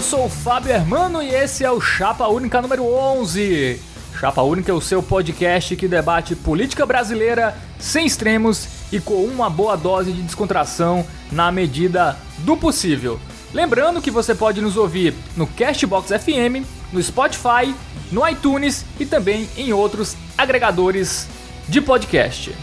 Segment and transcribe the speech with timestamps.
[0.00, 3.78] eu sou o Fábio Hermano e esse é o Chapa Única número 11.
[4.18, 9.50] Chapa Única é o seu podcast que debate política brasileira sem extremos e com uma
[9.50, 13.20] boa dose de descontração na medida do possível.
[13.52, 17.74] Lembrando que você pode nos ouvir no Castbox FM, no Spotify,
[18.10, 21.28] no iTunes e também em outros agregadores
[21.68, 22.54] de podcast.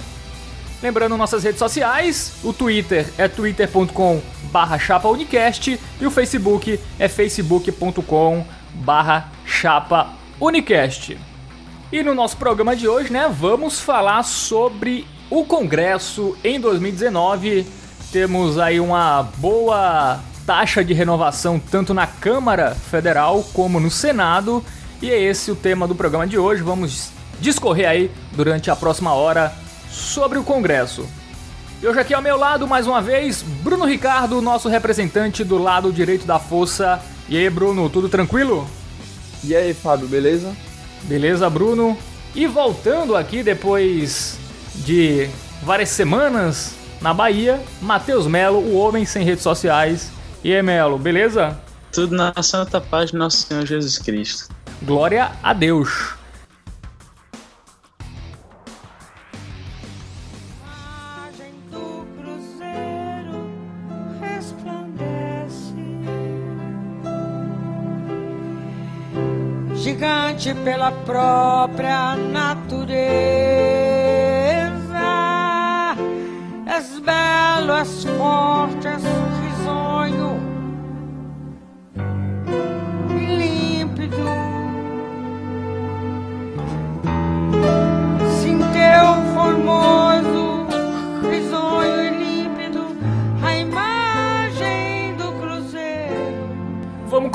[0.87, 4.21] Lembrando nossas redes sociais, o Twitter é twitter.com
[4.53, 11.19] barra chapaunicast e o Facebook é facebook.com barra chapaunicast.
[11.91, 17.67] E no nosso programa de hoje, né, vamos falar sobre o Congresso em 2019.
[18.09, 24.63] Temos aí uma boa taxa de renovação tanto na Câmara Federal como no Senado.
[25.01, 26.63] E é esse o tema do programa de hoje.
[26.63, 27.09] Vamos
[27.41, 31.07] discorrer aí durante a próxima hora sobre o Congresso.
[31.81, 35.91] E hoje aqui ao meu lado, mais uma vez, Bruno Ricardo, nosso representante do lado
[35.91, 36.99] direito da força.
[37.29, 38.67] E aí, Bruno, tudo tranquilo?
[39.43, 40.55] E aí, Fábio, beleza?
[41.03, 41.95] Beleza, Bruno?
[42.33, 44.39] E voltando aqui depois
[44.75, 45.29] de
[45.61, 50.11] várias semanas na Bahia, Matheus Melo, o homem sem redes sociais.
[50.43, 51.59] E aí, Melo, beleza?
[51.91, 54.49] Tudo na santa paz de nosso Senhor Jesus Cristo.
[54.81, 56.16] Glória a Deus.
[70.37, 72.97] Gigante pela própria natureza.
[76.77, 78.96] És belo, és forte,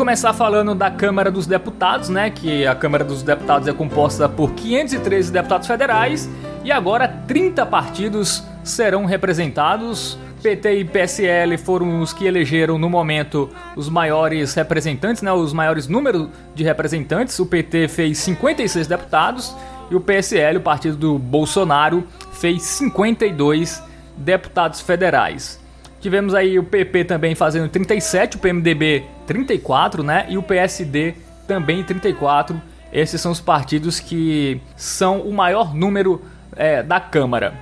[0.02, 2.28] começar falando da Câmara dos Deputados, né?
[2.28, 6.28] Que a Câmara dos Deputados é composta por 513 deputados federais
[6.64, 10.18] e agora 30 partidos serão representados.
[10.42, 15.32] PT e PSL foram os que elegeram no momento os maiores representantes, né?
[15.32, 17.38] Os maiores números de representantes.
[17.38, 19.54] O PT fez 56 deputados
[19.88, 22.02] e o PSL, o partido do Bolsonaro,
[22.32, 23.80] fez 52
[24.16, 25.61] deputados federais.
[26.02, 30.26] Tivemos aí o PP também fazendo 37, o PMDB 34, né?
[30.28, 31.14] E o PSD
[31.46, 32.60] também 34.
[32.92, 36.20] Esses são os partidos que são o maior número
[36.56, 37.54] é, da Câmara.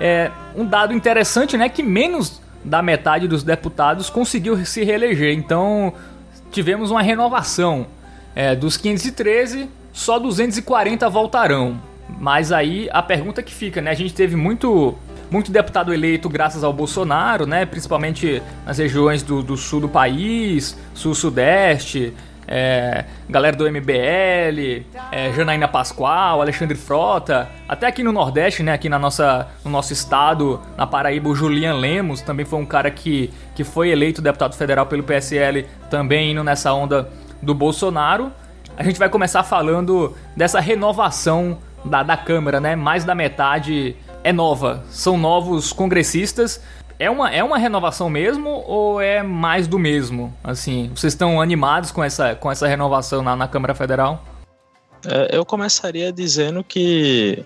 [0.00, 1.68] É um dado interessante, né?
[1.68, 5.36] Que menos da metade dos deputados conseguiu se reeleger.
[5.36, 5.92] Então
[6.52, 7.84] tivemos uma renovação.
[8.32, 11.80] É, dos 513, só 240 voltarão.
[12.20, 13.90] Mas aí a pergunta que fica, né?
[13.90, 14.96] A gente teve muito
[15.30, 17.66] muito deputado eleito graças ao Bolsonaro, né?
[17.66, 22.14] Principalmente nas regiões do, do sul do país, sul-sudeste,
[22.50, 28.88] é, galera do MBL, é, Janaína Pascoal, Alexandre Frota, até aqui no Nordeste, né, aqui
[28.88, 33.30] na nossa, no nosso estado, na Paraíba, o Julian Lemos também foi um cara que,
[33.54, 37.10] que foi eleito deputado federal pelo PSL, também indo nessa onda
[37.42, 38.32] do Bolsonaro.
[38.78, 42.74] A gente vai começar falando dessa renovação da, da Câmara, né?
[42.74, 43.94] Mais da metade
[44.28, 46.60] é nova, são novos congressistas.
[46.98, 50.36] É uma, é uma renovação mesmo ou é mais do mesmo?
[50.44, 54.22] Assim, vocês estão animados com essa, com essa renovação na, na Câmara Federal?
[55.06, 57.42] É, eu começaria dizendo que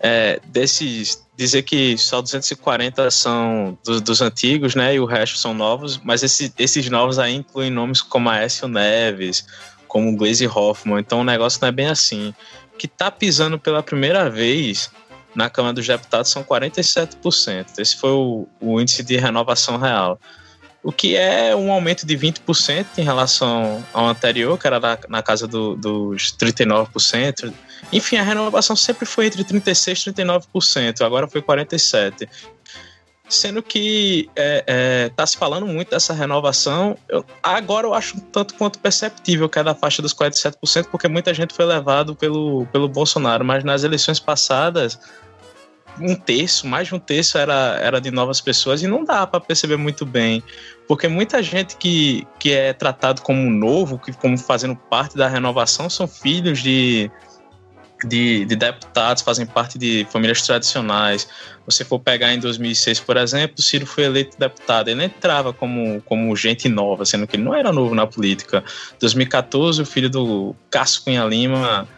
[0.00, 5.98] é, desses dizer que só 240 são dos, antigos, né, e o resto são novos,
[6.04, 9.46] mas esse, esses novos aí incluem nomes como Aécio Neves,
[9.86, 12.34] como Glaze Hoffman, então o negócio não é bem assim.
[12.76, 14.90] Que tá pisando pela primeira vez
[15.38, 17.78] na Câmara dos Deputados são 47%.
[17.78, 20.18] Esse foi o, o índice de renovação real.
[20.82, 25.22] O que é um aumento de 20% em relação ao anterior, que era na, na
[25.22, 27.52] casa do, dos 39%.
[27.92, 32.28] Enfim, a renovação sempre foi entre 36% e 39%, agora foi 47%.
[33.28, 38.16] Sendo que está é, é, tá se falando muito dessa renovação, eu, agora eu acho
[38.16, 42.16] um tanto quanto perceptível que é da faixa dos 47%, porque muita gente foi levado
[42.16, 44.98] pelo, pelo Bolsonaro, mas nas eleições passadas
[46.00, 49.40] um terço, mais de um terço era, era de novas pessoas e não dá para
[49.40, 50.42] perceber muito bem,
[50.86, 55.90] porque muita gente que, que é tratado como novo, que como fazendo parte da renovação,
[55.90, 57.10] são filhos de,
[58.04, 61.28] de, de deputados, fazem parte de famílias tradicionais.
[61.66, 66.34] Você for pegar em 2006, por exemplo, Ciro foi eleito deputado, ele entrava como, como
[66.36, 68.64] gente nova, sendo que ele não era novo na política.
[69.00, 71.88] 2014, o filho do Cássio Cunha Lima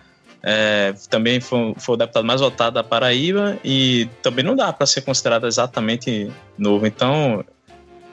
[0.43, 4.87] é, também foi, foi, o deputado mais votado da Paraíba e também não dá para
[4.87, 6.87] ser considerado exatamente novo.
[6.87, 7.45] Então,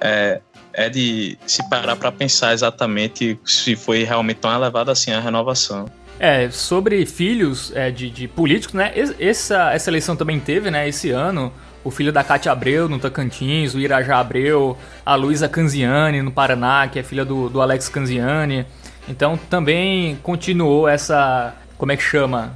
[0.01, 0.41] é,
[0.73, 5.85] é de se parar para pensar exatamente se foi realmente tão elevada assim a renovação.
[6.19, 8.91] É, sobre filhos é, de, de, políticos, né?
[9.19, 10.87] Essa, essa eleição também teve, né?
[10.89, 11.53] Esse ano,
[11.83, 14.75] o filho da Cátia Abreu no Tocantins, o Irajá Abreu,
[15.05, 18.65] a Luísa Canziani no Paraná, que é filha do, do Alex Canziani.
[19.07, 22.53] Então também continuou essa, como é que chama?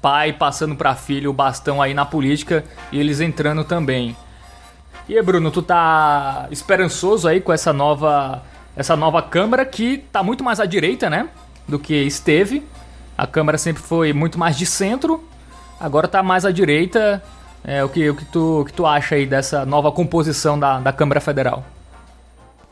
[0.00, 4.16] Pai passando para filho o bastão aí na política e eles entrando também.
[5.08, 8.42] E aí, Bruno, tu tá esperançoso aí com essa nova
[8.76, 11.28] essa nova Câmara que tá muito mais à direita, né?
[11.68, 12.66] Do que esteve.
[13.16, 15.22] A Câmara sempre foi muito mais de centro,
[15.78, 17.22] agora tá mais à direita.
[17.64, 20.80] É, o que, o que, tu, o que tu acha aí dessa nova composição da,
[20.80, 21.64] da Câmara Federal?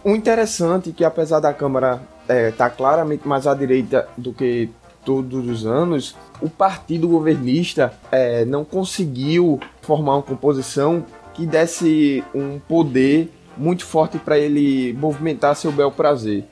[0.03, 4.71] O interessante é que apesar da Câmara é, tá claramente mais à direita do que
[5.05, 11.05] todos os anos, o partido governista é, não conseguiu formar uma composição
[11.35, 16.45] que desse um poder muito forte para ele movimentar seu bel prazer.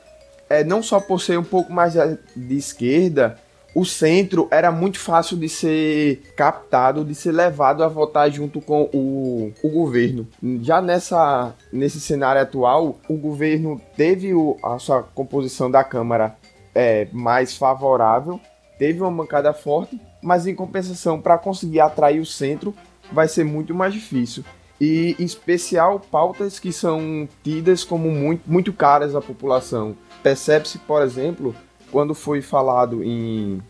[0.49, 3.37] É, não só por ser um pouco mais de esquerda,
[3.75, 8.89] o centro era muito fácil de ser captado, de ser levado a votar junto com
[8.93, 10.27] o, o governo.
[10.63, 16.37] Já nessa, nesse cenário atual, o governo teve o, a sua composição da Câmara
[16.79, 18.41] é, mais favorável,
[18.79, 22.73] teve uma bancada forte, mas em compensação, para conseguir atrair o centro,
[23.11, 24.45] vai ser muito mais difícil.
[24.81, 29.97] E, em especial, pautas que são tidas como muito, muito caras à população.
[30.23, 31.53] Percebe-se, por exemplo,
[31.91, 33.61] quando foi falado em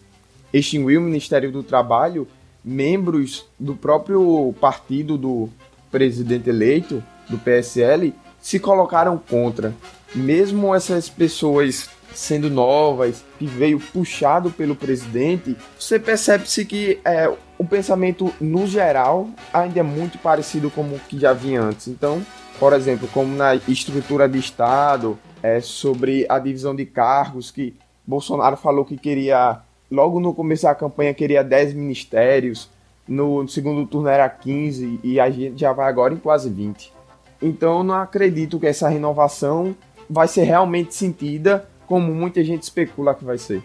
[0.53, 2.29] extinguir o Ministério do Trabalho,
[2.63, 5.49] membros do próprio partido do
[5.91, 9.75] presidente eleito, do PSL, se colocaram contra.
[10.15, 17.65] Mesmo essas pessoas sendo novas, que veio puxado pelo presidente, você percebe-se que é, o
[17.65, 21.89] pensamento no geral ainda é muito parecido com o que já vinha antes.
[21.89, 22.25] Então,
[22.59, 27.75] por exemplo, como na estrutura de Estado, é, sobre a divisão de cargos, que
[28.07, 32.69] Bolsonaro falou que queria, logo no começo da campanha, queria 10 ministérios,
[33.07, 36.93] no segundo turno era 15 e a gente já vai agora em quase 20.
[37.41, 39.75] Então não acredito que essa renovação
[40.11, 43.63] vai ser realmente sentida como muita gente especula que vai ser.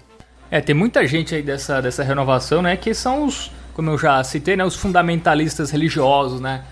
[0.49, 4.23] É, tem muita gente aí dessa, dessa renovação, né, que são os, como eu já
[4.23, 6.63] citei, né, os fundamentalistas religiosos, né,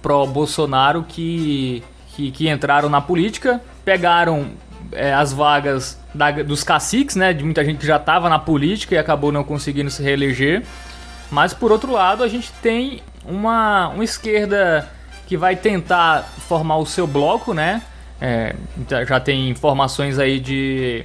[0.00, 1.82] pró-Bolsonaro que,
[2.14, 4.50] que, que entraram na política, pegaram
[4.92, 7.32] é, as vagas da, dos caciques, né?
[7.32, 10.62] De muita gente que já estava na política e acabou não conseguindo se reeleger.
[11.30, 14.88] Mas por outro lado, a gente tem uma, uma esquerda
[15.26, 17.82] que vai tentar formar o seu bloco, né?
[18.24, 18.54] É,
[19.04, 21.04] já tem informações aí de,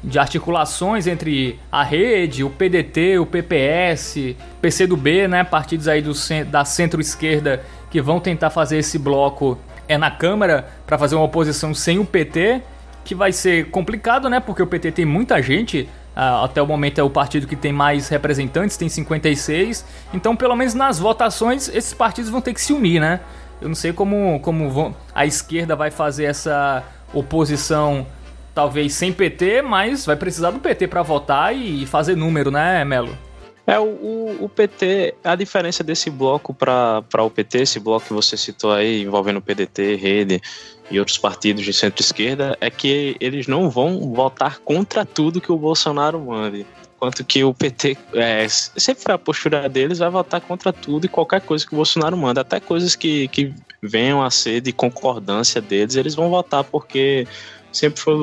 [0.00, 5.42] de articulações entre a rede, o PDT, o PPS, PCdoB, né?
[5.42, 6.12] Partidos aí do,
[6.48, 11.74] da centro-esquerda que vão tentar fazer esse bloco é na Câmara para fazer uma oposição
[11.74, 12.62] sem o PT
[13.04, 14.38] que vai ser complicado, né?
[14.38, 15.88] Porque o PT tem muita gente.
[16.14, 19.84] Até o momento é o partido que tem mais representantes, tem 56.
[20.14, 23.18] Então, pelo menos nas votações, esses partidos vão ter que se unir, né?
[23.62, 26.82] Eu não sei como, como vão, a esquerda vai fazer essa
[27.14, 28.06] oposição,
[28.54, 33.16] talvez sem PT, mas vai precisar do PT para votar e fazer número, né, Melo?
[33.64, 38.36] É, o, o, PT, a diferença desse bloco para o PT, esse bloco que você
[38.36, 40.42] citou aí, envolvendo o PDT, Rede
[40.90, 45.56] e outros partidos de centro-esquerda, é que eles não vão votar contra tudo que o
[45.56, 46.66] Bolsonaro mande.
[47.02, 51.08] Enquanto que o PT, é, sempre foi a postura deles, vai votar contra tudo e
[51.08, 55.60] qualquer coisa que o Bolsonaro manda, até coisas que, que venham a ser de concordância
[55.60, 57.26] deles, eles vão votar porque
[57.72, 58.14] sempre foi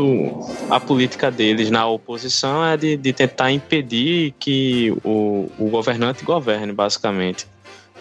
[0.69, 6.71] a política deles na oposição é de, de tentar impedir que o, o governante governe,
[6.71, 7.45] basicamente.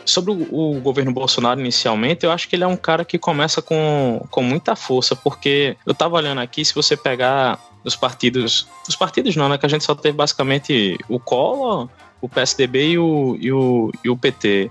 [0.04, 4.24] Sobre o, governo Bolsonaro inicialmente, eu acho que ele é um cara que começa com,
[4.30, 8.68] com muita força, porque eu tava olhando aqui, se você pegar os partidos.
[8.88, 9.58] Os partidos não, né?
[9.58, 11.88] Que a gente só teve basicamente o Collor,
[12.20, 14.70] o PSDB e o, e o, e o PT.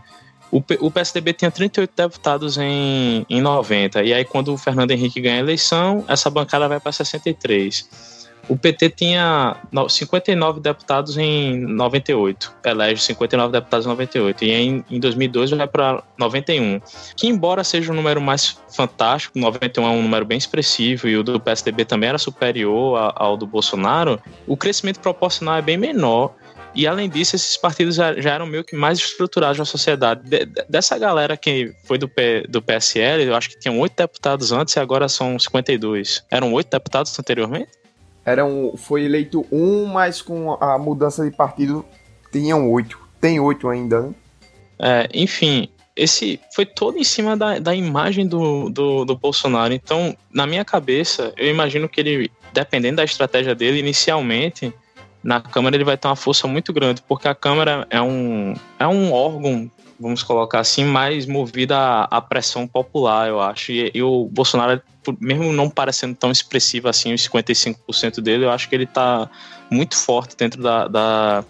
[0.52, 5.20] O, o PSDB tinha 38 deputados em, em 90, e aí quando o Fernando Henrique
[5.20, 8.17] ganha a eleição, essa bancada vai para 63.
[8.50, 9.58] O PT tinha
[9.90, 16.02] 59 deputados em 98, elege 59 deputados em 98, e em, em 2002 vai para
[16.18, 16.80] 91.
[17.16, 21.24] Que, embora seja um número mais fantástico, 91 é um número bem expressivo e o
[21.24, 26.34] do PSDB também era superior ao do Bolsonaro, o crescimento proporcional é bem menor.
[26.74, 30.22] E além disso, esses partidos já, eram meio que mais estruturados na sociedade.
[30.30, 34.52] De, dessa galera que foi do, P, do PSL, eu acho que tinham oito deputados
[34.52, 36.24] antes e agora são 52.
[36.30, 37.72] Eram oito deputados anteriormente?
[38.28, 41.86] Eram, foi eleito um, mas com a mudança de partido
[42.30, 43.00] tinham oito.
[43.22, 44.14] Tem oito ainda, né?
[44.78, 49.74] É, enfim, esse foi todo em cima da, da imagem do, do, do Bolsonaro.
[49.74, 54.74] Então, na minha cabeça, eu imagino que ele, dependendo da estratégia dele, inicialmente,
[55.24, 58.86] na Câmara ele vai ter uma força muito grande, porque a Câmara é um, é
[58.86, 63.72] um órgão, vamos colocar assim, mais movido à, à pressão popular, eu acho.
[63.72, 64.82] E, e, o Bolsonaro,
[65.20, 69.30] mesmo não parecendo tão expressivo assim, os 55% dele, eu acho que ele está
[69.70, 71.46] muito forte dentro da, da,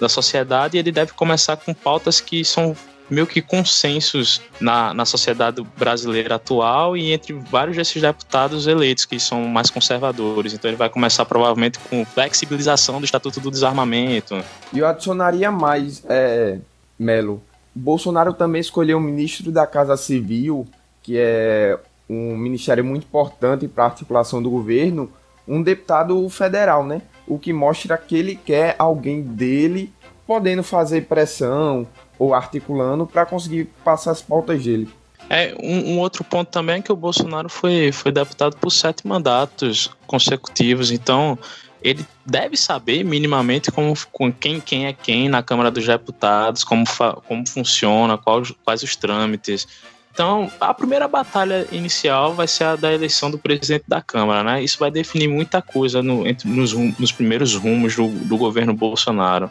[0.00, 2.76] da sociedade e ele deve começar com pautas que são
[3.10, 9.20] meio que consensos na, na sociedade brasileira atual e entre vários desses deputados eleitos que
[9.20, 10.54] são mais conservadores.
[10.54, 14.42] Então ele vai começar provavelmente com flexibilização do Estatuto do Desarmamento.
[14.72, 16.58] E eu adicionaria mais, é,
[16.98, 17.42] Melo.
[17.74, 20.66] Bolsonaro também escolheu um ministro da Casa Civil,
[21.02, 25.10] que é um ministério muito importante para a articulação do governo,
[25.48, 27.02] um deputado federal, né?
[27.26, 29.92] O que mostra que ele quer alguém dele
[30.26, 31.86] podendo fazer pressão,
[32.18, 34.88] ou articulando para conseguir passar as pautas dele.
[35.28, 39.06] É, um, um, outro ponto também é que o Bolsonaro foi, foi deputado por sete
[39.06, 41.38] mandatos consecutivos, então
[41.82, 46.84] ele deve saber minimamente como, com quem, quem é quem na Câmara dos Deputados, como,
[47.26, 49.66] como funciona, quais, quais os trâmites.
[50.12, 54.62] Então, a primeira batalha inicial vai ser a da eleição do presidente da Câmara, né?
[54.62, 59.50] Isso vai definir muita coisa no, entre, nos, nos primeiros rumos do, do governo Bolsonaro.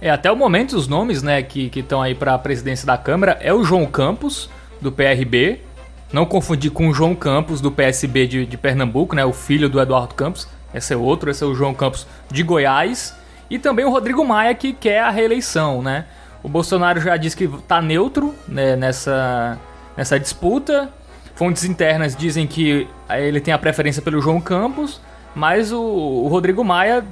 [0.00, 3.36] É, até o momento os nomes, né, que estão aí para a presidência da Câmara
[3.40, 4.48] é o João Campos,
[4.80, 5.60] do PRB.
[6.12, 9.80] Não confundir com o João Campos, do PSB de, de Pernambuco, né, o filho do
[9.80, 10.46] Eduardo Campos.
[10.72, 13.14] Esse é outro, esse é o João Campos de Goiás.
[13.50, 16.04] E também o Rodrigo Maia, que quer a reeleição, né?
[16.42, 19.58] O Bolsonaro já disse que está neutro né, nessa,
[19.96, 20.90] nessa disputa.
[21.34, 25.00] Fontes internas dizem que ele tem a preferência pelo João Campos,
[25.34, 27.04] mas o, o Rodrigo Maia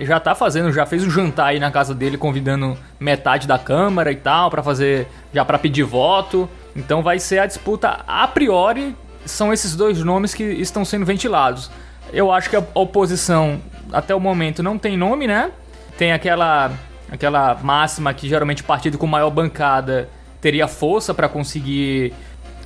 [0.00, 4.10] já tá fazendo, já fez um jantar aí na casa dele, convidando metade da Câmara
[4.10, 6.48] e tal, para fazer, já para pedir voto.
[6.74, 11.70] Então vai ser a disputa a priori, são esses dois nomes que estão sendo ventilados.
[12.12, 13.60] Eu acho que a oposição,
[13.92, 15.50] até o momento, não tem nome, né?
[15.98, 16.72] Tem aquela,
[17.10, 20.08] aquela máxima que geralmente o partido com maior bancada
[20.40, 22.12] teria força para conseguir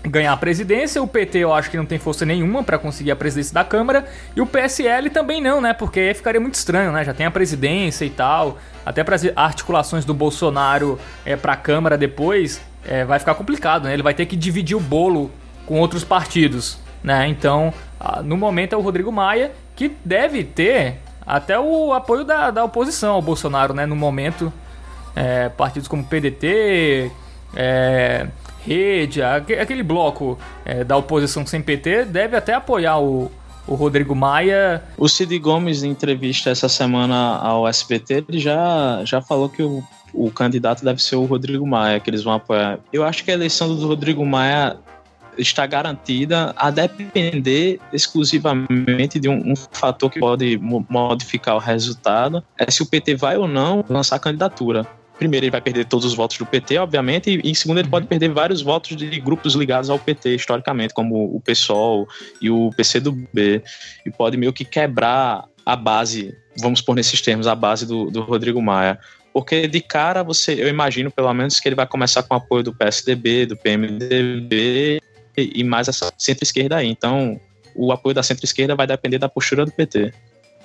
[0.08, 1.02] ganhar a presidência.
[1.02, 4.06] O PT eu acho que não tem força nenhuma para conseguir a presidência da Câmara.
[4.34, 5.72] E o PSL também não, né?
[5.72, 7.04] Porque ficaria muito estranho, né?
[7.04, 8.58] Já tem a presidência e tal.
[8.84, 13.84] Até para as articulações do Bolsonaro é, para a Câmara depois é, vai ficar complicado,
[13.84, 13.92] né?
[13.92, 15.30] Ele vai ter que dividir o bolo
[15.66, 17.28] com outros partidos, né?
[17.28, 17.72] Então,
[18.24, 23.14] no momento é o Rodrigo Maia, que deve ter até o apoio da, da oposição
[23.14, 23.86] ao Bolsonaro, né?
[23.86, 24.52] No momento,
[25.14, 27.12] é, partidos como PDT,
[27.54, 28.26] é,
[28.66, 33.30] Rede, aquele bloco é, da oposição sem PT, deve até apoiar o,
[33.68, 34.82] o Rodrigo Maia.
[34.98, 39.84] O Cid Gomes, em entrevista essa semana ao SBT, ele já, já falou que o,
[40.12, 42.80] o candidato deve ser o Rodrigo Maia, que eles vão apoiar.
[42.92, 44.76] Eu acho que a eleição do Rodrigo Maia
[45.38, 52.70] está garantida a depender exclusivamente de um, um, fator que pode modificar o resultado, é
[52.70, 54.86] se o PT vai ou não lançar candidatura
[55.18, 58.04] primeiro, ele vai perder todos os votos do PT, obviamente, e em segundo, ele pode
[58.04, 58.08] uhum.
[58.08, 62.06] perder vários votos de grupos ligados ao PT, historicamente, como o PSOL
[62.40, 63.62] e o PCdoB,
[64.04, 68.22] e pode meio que quebrar a base, vamos pôr nesses termos, a base do, do
[68.22, 68.98] Rodrigo Maia.
[69.32, 72.62] Porque de cara, você, eu imagino pelo menos que ele vai começar com o apoio
[72.62, 74.98] do PSDB, do PMDB
[75.36, 76.88] e mais essa centro-esquerda aí.
[76.88, 77.40] Então,
[77.74, 80.12] o apoio da centro-esquerda vai depender da postura do PT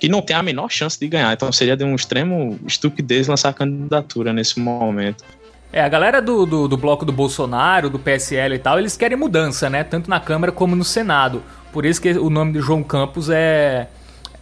[0.01, 1.31] que não tem a menor chance de ganhar.
[1.31, 5.23] Então seria de um extremo estupidez lançar candidatura nesse momento.
[5.71, 9.15] É, a galera do, do, do, bloco do Bolsonaro, do PSL e tal, eles querem
[9.15, 9.83] mudança, né?
[9.83, 11.43] Tanto na Câmara como no Senado.
[11.71, 13.89] Por isso que o nome do João Campos é,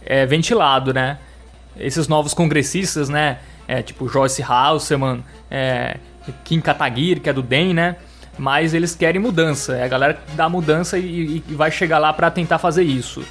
[0.02, 1.18] é ventilado, né?
[1.78, 3.40] Esses novos congressistas, né?
[3.68, 5.98] É, tipo Joyce Hasselman, é,
[6.42, 7.96] Kim Kataguiri, que é do DEM, né?
[8.40, 9.76] Mas eles querem mudança.
[9.76, 13.22] É a galera dá mudança e, e vai chegar lá para tentar fazer isso.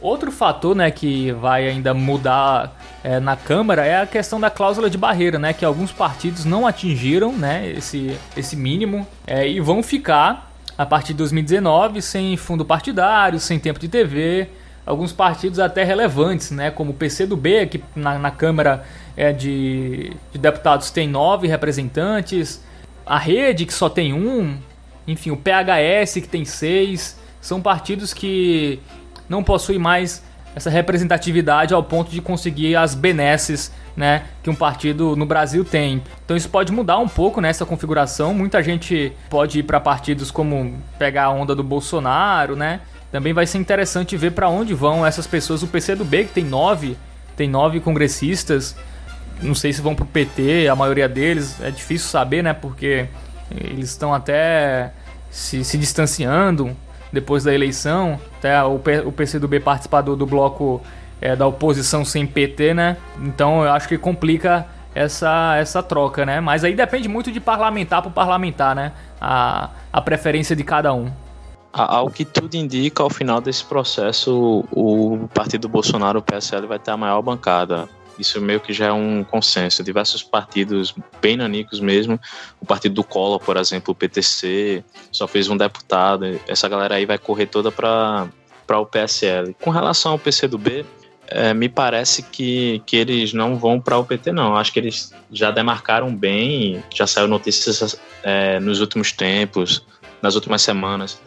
[0.00, 4.90] Outro fator, né, que vai ainda mudar é, na Câmara é a questão da cláusula
[4.90, 9.80] de barreira, né, que alguns partidos não atingiram, né, esse, esse mínimo é, e vão
[9.80, 14.48] ficar a partir de 2019 sem fundo partidário, sem tempo de TV,
[14.84, 18.84] alguns partidos até relevantes, né, como o PCdoB, que na, na Câmara
[19.16, 22.62] é, de, de deputados tem nove representantes,
[23.04, 24.56] a Rede, que só tem um,
[25.06, 28.80] enfim, o PHS, que tem seis, são partidos que
[29.28, 30.22] não possui mais
[30.54, 36.02] essa representatividade ao ponto de conseguir as benesses né, que um partido no Brasil tem.
[36.24, 38.34] Então isso pode mudar um pouco nessa configuração.
[38.34, 42.80] Muita gente pode ir para partidos como pegar a onda do Bolsonaro, né?
[43.10, 45.62] Também vai ser interessante ver para onde vão essas pessoas.
[45.62, 46.96] O PCdoB que tem nove,
[47.36, 48.74] tem nove congressistas.
[49.42, 52.52] Não sei se vão pro PT, a maioria deles, é difícil saber, né?
[52.52, 53.06] Porque
[53.50, 54.92] eles estão até
[55.30, 56.76] se, se distanciando
[57.12, 60.80] depois da eleição, até o, P, o PCdoB participar do, do bloco
[61.20, 62.96] é, da oposição sem PT, né?
[63.20, 66.40] Então eu acho que complica essa, essa troca, né?
[66.40, 68.92] Mas aí depende muito de parlamentar para parlamentar, né?
[69.20, 71.10] A, a preferência de cada um.
[71.72, 76.90] Ao que tudo indica, ao final desse processo, o partido Bolsonaro, o PSL, vai ter
[76.90, 77.88] a maior bancada.
[78.18, 79.82] Isso meio que já é um consenso.
[79.82, 82.20] Diversos partidos bem nanicos mesmo.
[82.60, 86.40] O partido do Collor, por exemplo, o PTC, só fez um deputado.
[86.46, 88.28] Essa galera aí vai correr toda para
[88.70, 89.54] o PSL.
[89.60, 90.84] Com relação ao PCdoB,
[91.28, 94.56] é, me parece que, que eles não vão para o PT, não.
[94.56, 99.84] Acho que eles já demarcaram bem, já saiu notícias é, nos últimos tempos,
[100.20, 101.20] nas últimas semanas,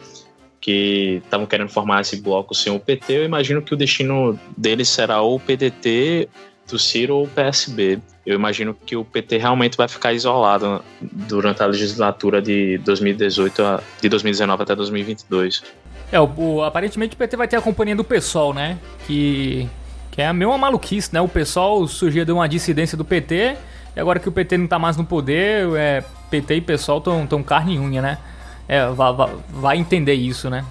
[0.60, 3.18] que estavam querendo formar esse bloco sem o PT.
[3.18, 6.28] Eu imagino que o destino deles será ou o PDT
[6.68, 7.98] do Ciro ou o PSB.
[8.24, 13.80] Eu imagino que o PT realmente vai ficar isolado durante a legislatura de 2018 a,
[14.00, 15.62] de 2019 até 2022.
[16.10, 18.78] É, o, o, aparentemente o PT vai ter a companhia do PSOL, né?
[19.06, 19.68] Que
[20.16, 21.20] que é a mesma maluquice, né?
[21.20, 23.54] O pessoal surgia de uma dissidência do PT,
[23.94, 27.26] e agora que o PT não tá mais no poder, é, PT e pessoal tão,
[27.26, 28.18] tão carne e unha, né?
[28.66, 29.12] É, vai,
[29.50, 30.64] vai entender isso, né?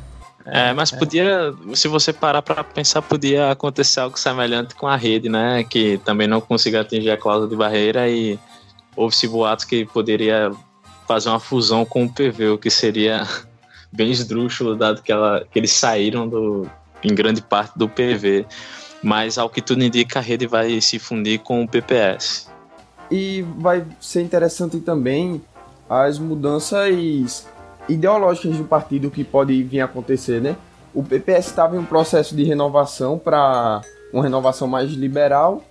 [0.45, 5.27] É, mas podia, se você parar para pensar, podia acontecer algo semelhante com a rede,
[5.27, 5.63] né?
[5.63, 8.39] Que também não conseguiu atingir a cláusula de barreira e
[8.95, 10.51] houve-se boatos que poderia
[11.07, 13.27] fazer uma fusão com o PV, o que seria
[13.91, 16.69] bem esdrúxulo, dado que, ela, que eles saíram do,
[17.03, 18.45] em grande parte do PV
[19.05, 22.49] mas ao que tudo indica a rede vai se fundir com o PPS.
[23.11, 25.39] E vai ser interessante também
[25.87, 27.47] as mudanças
[27.87, 30.55] ideológicas do partido que pode vir a acontecer, né?
[30.93, 33.81] O PPS estava em um processo de renovação para
[34.13, 35.63] uma renovação mais liberal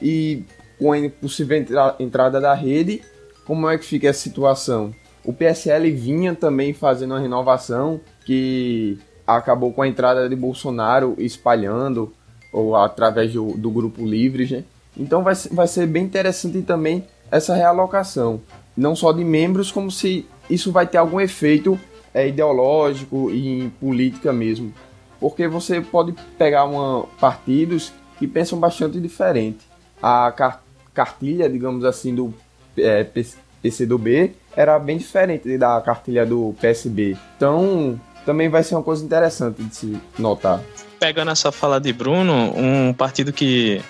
[0.00, 0.44] e
[0.78, 3.02] com a possível entra entrada da rede,
[3.46, 4.92] como é que fica essa situação?
[5.24, 12.12] O PSL vinha também fazendo uma renovação que acabou com a entrada de Bolsonaro espalhando
[12.52, 14.64] ou através do, do grupo Livres, né?
[14.96, 18.42] Então vai, vai ser bem interessante também essa realocação,
[18.76, 21.78] não só de membros, como se isso vai ter algum efeito
[22.12, 24.72] é, ideológico e em política mesmo.
[25.20, 29.60] Porque você pode pegar uma, partidos que pensam bastante diferente.
[30.02, 30.62] A car
[30.94, 32.34] cartilha, digamos assim, do
[32.76, 33.02] é,
[33.62, 37.16] PCdoB era bem diferente da cartilha do PSB.
[37.36, 40.60] Então, também vai ser uma coisa interessante de se notar
[41.02, 43.82] pegando essa fala de Bruno, um partido que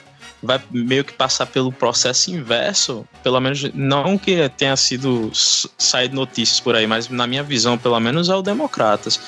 [0.43, 6.59] vai meio que passar pelo processo inverso, pelo menos não que tenha sido saído notícias
[6.59, 9.21] por aí, mas na minha visão, pelo menos é o Democratas.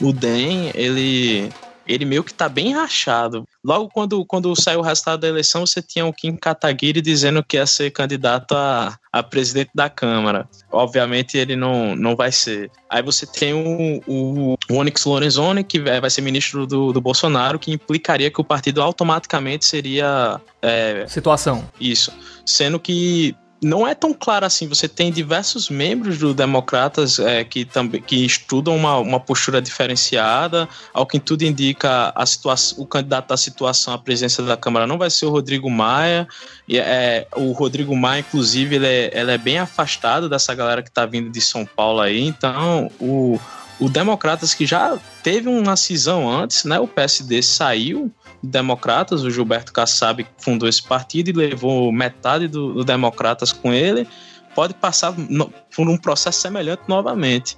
[0.00, 1.50] O DEM, ele
[1.86, 3.46] ele meio que tá bem rachado.
[3.64, 7.56] Logo quando, quando saiu o resultado da eleição, você tinha o Kim Kataguiri dizendo que
[7.56, 10.48] ia ser candidato a, a presidente da Câmara.
[10.70, 12.70] Obviamente ele não, não vai ser.
[12.88, 17.58] Aí você tem o, o, o Onyx Lorenzoni, que vai ser ministro do, do Bolsonaro,
[17.58, 20.40] que implicaria que o partido automaticamente seria.
[20.60, 21.68] É, Situação.
[21.80, 22.12] Isso.
[22.46, 24.66] Sendo que não é tão claro assim.
[24.66, 30.68] Você tem diversos membros do Democratas é, que também que estudam uma, uma postura diferenciada.
[30.92, 34.98] Ao que tudo indica, a situação, o candidato da situação à presença da Câmara não
[34.98, 36.26] vai ser o Rodrigo Maia.
[36.68, 40.88] E, é, o Rodrigo Maia, inclusive, ele é, ele é bem afastado dessa galera que
[40.88, 42.20] está vindo de São Paulo aí.
[42.20, 43.38] Então, o,
[43.82, 46.78] o Democratas que já teve uma cisão antes, né?
[46.78, 52.84] O PSD saiu Democratas, o Gilberto Kassab fundou esse partido e levou metade do, do
[52.84, 54.06] Democratas com ele,
[54.54, 57.56] pode passar no, por um processo semelhante novamente.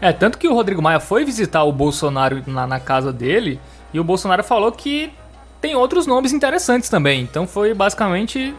[0.00, 3.58] É, tanto que o Rodrigo Maia foi visitar o Bolsonaro na, na casa dele
[3.92, 5.12] e o Bolsonaro falou que
[5.60, 7.22] tem outros nomes interessantes também.
[7.22, 8.54] Então foi basicamente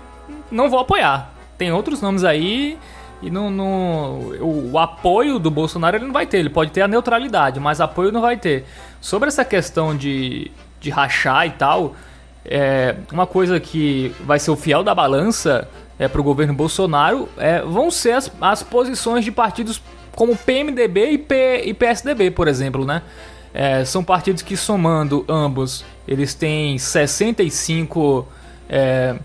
[0.52, 1.32] não vou apoiar.
[1.58, 2.78] Tem outros nomes aí
[3.22, 3.50] e no
[4.40, 6.38] o, o, apoio do Bolsonaro ele não vai ter.
[6.38, 8.66] Ele pode ter a neutralidade, mas apoio não vai ter.
[9.02, 11.96] Sobre essa questão de de rachar e tal,
[12.46, 15.68] é, uma coisa que vai ser o fiel da balança
[16.00, 19.82] é, para o governo Bolsonaro é, vão ser as, as posições de partidos
[20.16, 23.04] como PMDB e, P, e PSDB, por exemplo, né?
[23.54, 28.28] É, são partidos que somando ambos, eles têm 65
[28.70, 29.16] é,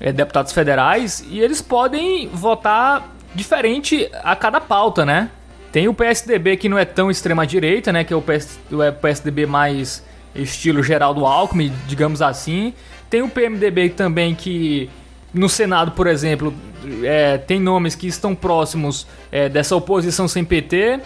[0.00, 5.30] é, deputados federais e eles podem votar diferente a cada pauta, né?
[5.70, 8.04] Tem o PSDB que não é tão extrema direita, né?
[8.04, 10.02] Que é o, PS, o PSDB mais
[10.34, 12.72] estilo Geraldo Alckmin, digamos assim.
[13.10, 14.88] Tem o PMDB também que
[15.32, 16.54] no Senado, por exemplo,
[17.02, 21.00] é, tem nomes que estão próximos é, dessa oposição sem PT.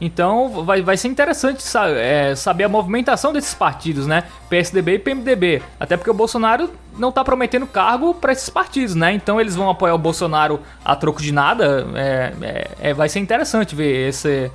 [0.00, 1.62] Então vai, vai ser interessante
[1.96, 4.24] é, saber a movimentação desses partidos, né?
[4.48, 5.62] PSDB e PMDB.
[5.78, 9.12] Até porque o Bolsonaro não tá prometendo cargo para esses partidos, né?
[9.12, 11.86] Então eles vão apoiar o Bolsonaro a troco de nada.
[11.94, 14.50] É, é, é vai ser interessante ver esse,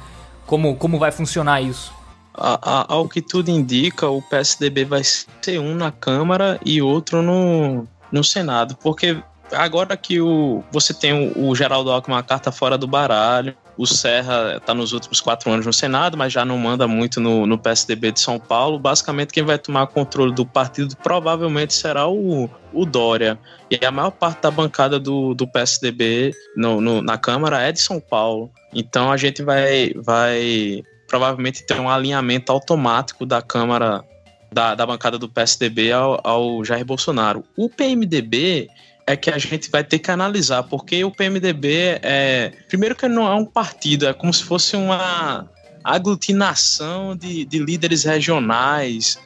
[0.48, 1.94] como, como vai funcionar isso.
[2.34, 7.22] A, a, ao que tudo indica, o PSDB vai ser um na Câmara e outro
[7.22, 9.18] no, no Senado, porque
[9.54, 13.86] agora que o, você tem o, o Geraldo Alckmin uma carta fora do baralho, o
[13.86, 17.58] Serra está nos últimos quatro anos no Senado, mas já não manda muito no, no,
[17.58, 18.80] PSDB de São Paulo.
[18.80, 23.38] Basicamente, quem vai tomar controle do partido provavelmente será o, o Dória.
[23.70, 27.82] E a maior parte da bancada do, do PSDB no, no, na Câmara é de
[27.82, 28.50] São Paulo.
[28.74, 34.04] Então a gente vai, vai provavelmente ter um alinhamento automático da Câmara,
[34.52, 37.44] da, da bancada do PSDB ao, ao Jair Bolsonaro.
[37.58, 38.70] O PMDB
[39.08, 42.54] é que a gente vai ter que analisar, porque o PMDB é.
[42.68, 45.50] Primeiro, que não é um partido, é como se fosse uma
[45.84, 49.20] aglutinação de, de líderes regionais,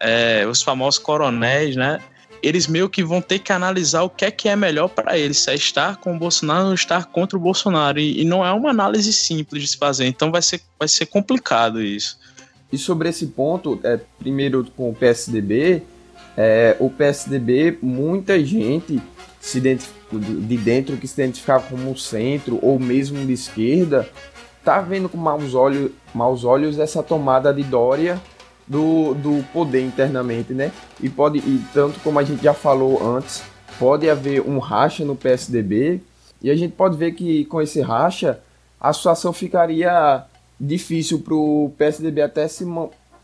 [0.00, 2.00] é, os famosos coronéis, né?
[2.42, 5.38] Eles meio que vão ter que analisar o que é que é melhor para eles,
[5.38, 7.98] se é estar com o Bolsonaro ou estar contra o Bolsonaro.
[7.98, 11.06] E, e, não é uma análise simples de se fazer, então vai ser, vai ser
[11.06, 12.18] complicado isso.
[12.72, 15.82] E sobre esse ponto, é, primeiro com o PSDB,
[16.36, 19.00] é, o PSDB, muita gente
[19.46, 24.08] se de dentro que se identificava como centro ou mesmo de esquerda,
[24.64, 28.20] tá vendo com maus olhos, maus olhos essa tomada de Dória
[28.66, 30.72] do, do poder internamente, né?
[31.00, 33.44] E pode e tanto como a gente já falou antes,
[33.78, 36.00] pode haver um racha no PSDB
[36.42, 38.40] e a gente pode ver que com esse racha
[38.80, 40.24] a situação ficaria
[40.58, 42.64] difícil para o PSDB até se,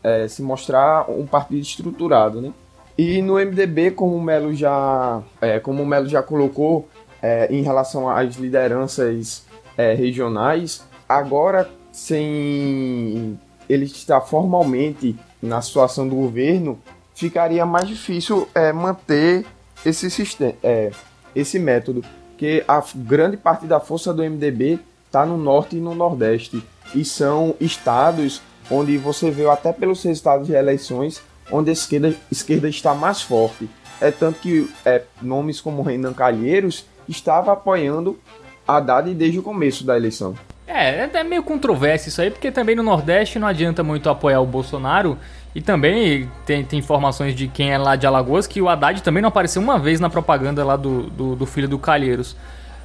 [0.01, 2.53] é, se mostrar um partido estruturado, né?
[2.97, 6.87] E no MDB, como o Melo já, é, como o Melo já colocou,
[7.21, 9.43] é, em relação às lideranças
[9.77, 16.77] é, regionais, agora sem ele estar formalmente na situação do governo,
[17.15, 19.45] ficaria mais difícil é, manter
[19.85, 20.91] esse sistema, é,
[21.35, 22.03] esse método,
[22.37, 27.05] que a grande parte da força do MDB está no norte e no nordeste e
[27.05, 32.93] são estados onde você vê até pelos resultados de eleições onde a esquerda, esquerda está
[32.93, 33.69] mais forte.
[34.01, 38.19] É tanto que é, nomes como Renan Calheiros estava apoiando
[38.67, 40.35] Haddad desde o começo da eleição.
[40.65, 44.45] É, é meio controverso isso aí, porque também no Nordeste não adianta muito apoiar o
[44.45, 45.17] Bolsonaro.
[45.55, 49.21] E também tem, tem informações de quem é lá de Alagoas que o Haddad também
[49.21, 52.35] não apareceu uma vez na propaganda lá do, do, do filho do Calheiros.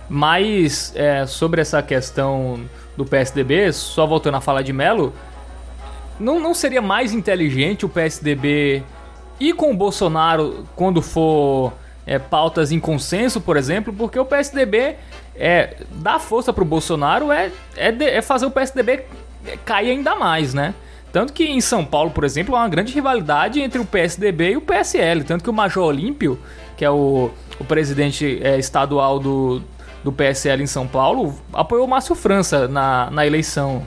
[0.08, 2.60] Mas é, sobre essa questão
[2.96, 5.14] do PSDB, só voltando a falar de Melo,
[6.18, 8.82] não, não seria mais inteligente o PSDB
[9.40, 11.72] ir com o Bolsonaro quando for
[12.06, 14.96] é, pautas em consenso, por exemplo, porque o PSDB
[15.36, 19.04] é, dar força pro Bolsonaro é, é, de, é fazer o PSDB
[19.64, 20.74] cair ainda mais, né?
[21.12, 24.56] Tanto que em São Paulo, por exemplo, há uma grande rivalidade entre o PSDB e
[24.56, 25.24] o PSL.
[25.24, 26.38] Tanto que o Major Olímpio,
[26.76, 29.62] que é o, o presidente é, estadual do,
[30.04, 33.86] do PSL em São Paulo, apoiou o Márcio França na, na eleição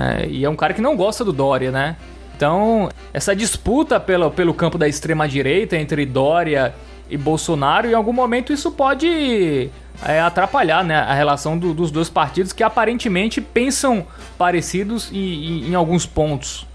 [0.00, 1.96] é, e é um cara que não gosta do Dória, né?
[2.34, 6.74] Então, essa disputa pelo, pelo campo da extrema-direita entre Dória
[7.10, 9.68] e Bolsonaro, em algum momento isso pode
[10.02, 14.06] é, atrapalhar né, a relação do, dos dois partidos que aparentemente pensam
[14.38, 16.66] parecidos em, em, em alguns pontos,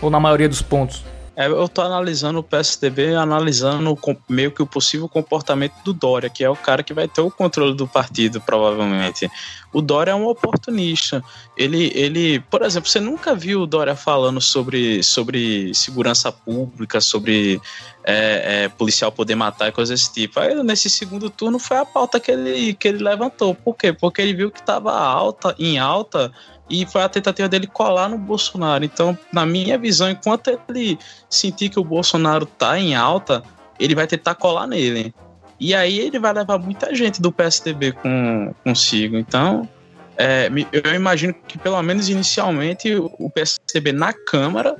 [0.00, 1.04] ou na maioria dos pontos.
[1.34, 6.44] É, eu tô analisando o PSDB, analisando meio que o possível comportamento do Dória, que
[6.44, 9.30] é o cara que vai ter o controle do partido, provavelmente.
[9.72, 11.24] O Dória é um oportunista.
[11.56, 17.58] Ele, ele, por exemplo, você nunca viu o Dória falando sobre, sobre segurança pública, sobre
[18.04, 20.38] é, é, policial poder matar e coisas desse tipo.
[20.38, 23.54] Aí, nesse segundo turno, foi a pauta que ele, que ele levantou.
[23.54, 23.90] Por quê?
[23.90, 26.30] Porque ele viu que estava alta, em alta
[26.72, 28.82] e foi a tentativa dele colar no Bolsonaro.
[28.82, 33.42] Então, na minha visão, enquanto ele sentir que o Bolsonaro tá em alta,
[33.78, 35.14] ele vai tentar colar nele.
[35.60, 39.18] E aí ele vai levar muita gente do PSDB com, consigo.
[39.18, 39.68] Então,
[40.16, 44.76] é, eu imagino que pelo menos inicialmente o PSDB na Câmara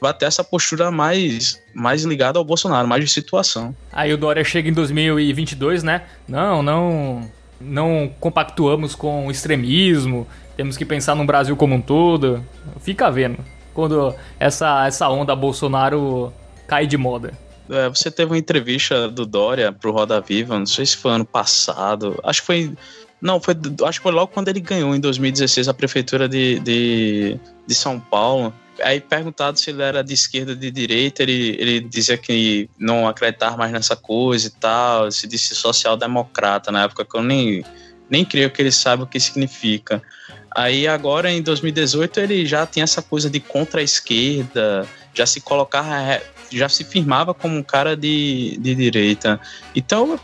[0.00, 3.74] vai ter essa postura mais, mais ligada ao Bolsonaro, mais de situação.
[3.92, 6.02] Aí o Dória chega em 2022, né?
[6.26, 12.44] Não, não, não compactuamos com o extremismo, temos que pensar no Brasil como um todo.
[12.80, 13.38] Fica vendo
[13.72, 16.32] quando essa, essa onda Bolsonaro
[16.66, 17.32] cai de moda.
[17.70, 21.24] É, você teve uma entrevista do Dória pro Roda Viva, não sei se foi ano
[21.24, 22.72] passado, acho que foi.
[23.20, 27.38] Não, foi, acho que foi logo quando ele ganhou em 2016 a prefeitura de, de,
[27.66, 28.52] de São Paulo.
[28.82, 33.56] Aí perguntado se ele era de esquerda de direita, ele, ele dizia que não acreditava
[33.56, 37.64] mais nessa coisa e tal, se disse social-democrata, na época que eu nem
[38.10, 40.02] nem creio que ele saiba o que significa.
[40.50, 45.40] Aí agora em 2018 ele já tem essa coisa de contra a esquerda, já se
[45.40, 49.38] colocava, já se firmava como um cara de, de direita.
[49.74, 50.18] Então,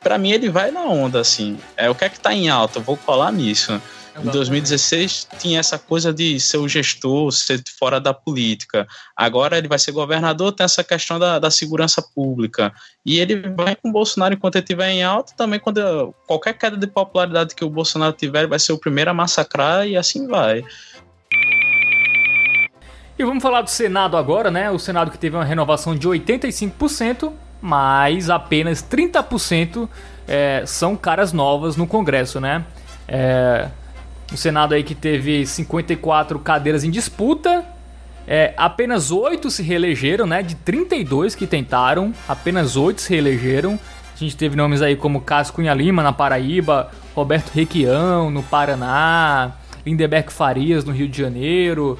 [0.00, 1.58] para mim ele vai na onda assim.
[1.76, 3.80] É o que é que tá em alta, eu vou colar nisso.
[4.18, 8.86] Em 2016 tinha essa coisa de ser o gestor, ser fora da política.
[9.14, 12.72] Agora ele vai ser governador, tem essa questão da, da segurança pública.
[13.04, 16.76] E ele vai com o Bolsonaro enquanto ele estiver em alta, também quando qualquer queda
[16.76, 20.26] de popularidade que o Bolsonaro tiver, ele vai ser o primeiro a massacrar e assim
[20.26, 20.64] vai.
[23.18, 24.70] E vamos falar do Senado agora, né?
[24.70, 29.88] O Senado que teve uma renovação de 85%, mas apenas 30%
[30.28, 32.64] é, são caras novas no Congresso, né?
[33.08, 33.68] É,
[34.32, 37.64] o Senado aí que teve 54 cadeiras em disputa.
[38.26, 40.42] É, apenas 8 se reelegeram, né?
[40.42, 43.78] De 32 que tentaram, apenas 8 se reelegeram.
[44.14, 49.52] A gente teve nomes aí como Cássio Cunha Lima na Paraíba, Roberto Requião no Paraná,
[49.84, 51.98] Lindeberg Farias no Rio de Janeiro.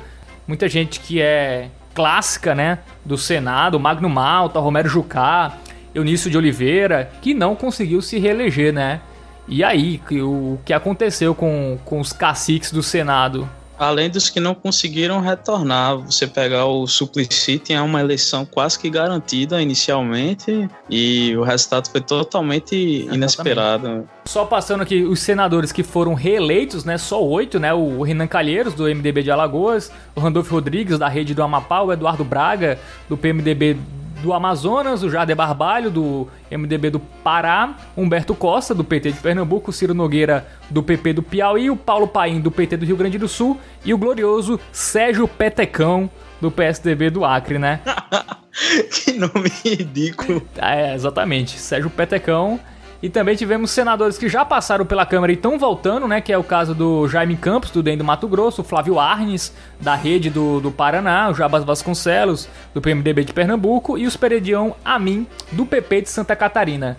[0.49, 2.81] Muita gente que é clássica, né?
[3.05, 5.59] Do Senado, Magno Malta, Romero Jucá,
[5.95, 9.01] Eunício de Oliveira, que não conseguiu se reeleger, né?
[9.49, 13.49] E aí, o que aconteceu com, com os caciques do Senado?
[13.79, 18.89] Além dos que não conseguiram retornar, você pegar o Suplicy, tinha uma eleição quase que
[18.89, 22.75] garantida inicialmente e o resultado foi totalmente
[23.13, 24.09] inesperado.
[24.25, 26.97] Só passando aqui os senadores que foram reeleitos, né?
[26.97, 27.75] Só oito, né?
[27.75, 31.93] O Renan Calheiros, do MDB de Alagoas, o Randolfo Rodrigues, da Rede do Amapá, o
[31.93, 32.79] Eduardo Braga,
[33.11, 33.77] do PMDB
[34.23, 39.73] do Amazonas, o Jade Barbalho, do MDB do Pará, Humberto Costa, do PT de Pernambuco,
[39.73, 43.29] Ciro Nogueira, do PP do Piauí, o Paulo Paim, do PT do Rio Grande do
[43.29, 47.81] Sul e o glorioso Sérgio Petecão, do PSDB do Acre, né?
[48.91, 50.43] que nome ridículo.
[50.57, 51.59] É, exatamente.
[51.59, 52.61] Sérgio Petecão
[53.07, 56.21] e também tivemos senadores que já passaram pela Câmara e estão voltando, né?
[56.21, 59.95] Que é o caso do Jaime Campos, do DEM do Mato Grosso, Flávio Arnes, da
[59.95, 65.25] Rede do, do Paraná, o Jabas Vasconcelos, do PMDB de Pernambuco, e o Peredião Amin,
[65.53, 66.97] do PP de Santa Catarina.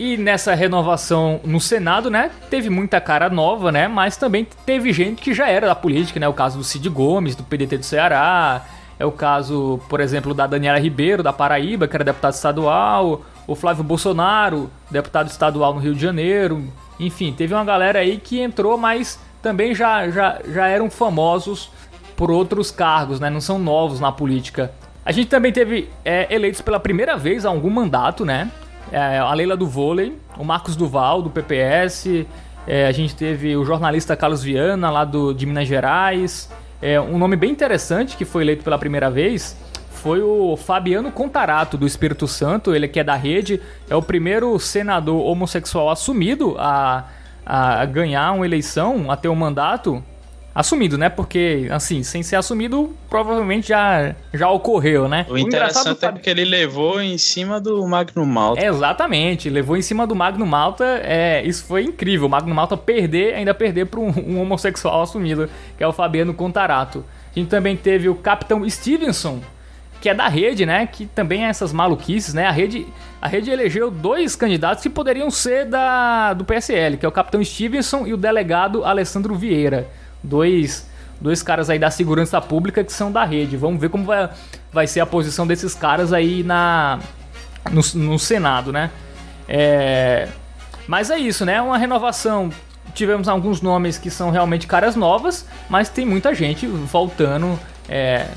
[0.00, 5.22] E nessa renovação no Senado, né, teve muita cara nova, né, mas também teve gente
[5.22, 8.64] que já era da política, né, o caso do Cid Gomes, do PDT do Ceará,
[8.98, 13.54] é o caso, por exemplo, da Daniela Ribeiro, da Paraíba, que era deputada estadual, o
[13.54, 16.64] Flávio Bolsonaro, deputado estadual no Rio de Janeiro.
[16.98, 21.70] Enfim, teve uma galera aí que entrou, mas também já, já, já eram famosos
[22.16, 23.30] por outros cargos, né?
[23.30, 24.72] Não são novos na política.
[25.04, 28.50] A gente também teve é, eleitos pela primeira vez a algum mandato, né?
[28.90, 32.26] É, a Leila do Vôlei, o Marcos Duval, do PPS,
[32.66, 36.50] é, a gente teve o jornalista Carlos Viana, lá do, de Minas Gerais.
[36.82, 39.56] É, um nome bem interessante que foi eleito pela primeira vez
[40.06, 44.56] foi o Fabiano Contarato, do Espírito Santo, ele que é da rede, é o primeiro
[44.56, 47.06] senador homossexual assumido a,
[47.44, 50.00] a ganhar uma eleição, a ter um mandato
[50.54, 51.08] assumido, né?
[51.08, 55.26] Porque, assim, sem ser assumido, provavelmente já, já ocorreu, né?
[55.28, 58.64] O, o interessante é que ele levou em cima do Magno Malta.
[58.64, 60.84] É, exatamente, levou em cima do Magno Malta.
[61.02, 62.28] É, isso foi incrível.
[62.28, 66.32] O Magno Malta perder, ainda perder para um, um, homossexual assumido, que é o Fabiano
[66.32, 67.04] Contarato.
[67.34, 69.40] A gente também teve o Capitão Stevenson,
[70.00, 70.86] que é da rede, né?
[70.86, 72.46] Que também é essas maluquices, né?
[72.46, 72.86] A rede,
[73.20, 77.42] a rede elegeu dois candidatos que poderiam ser da do PSL, que é o Capitão
[77.42, 79.88] Stevenson e o delegado Alessandro Vieira.
[80.22, 80.88] Dois,
[81.20, 83.56] dois caras aí da segurança pública que são da rede.
[83.56, 84.30] Vamos ver como vai,
[84.72, 87.00] vai ser a posição desses caras aí na
[87.70, 88.90] no, no Senado, né?
[89.48, 90.28] É,
[90.86, 91.60] mas é isso, né?
[91.60, 92.50] Uma renovação.
[92.94, 98.28] Tivemos alguns nomes que são realmente caras novas, mas tem muita gente voltando é,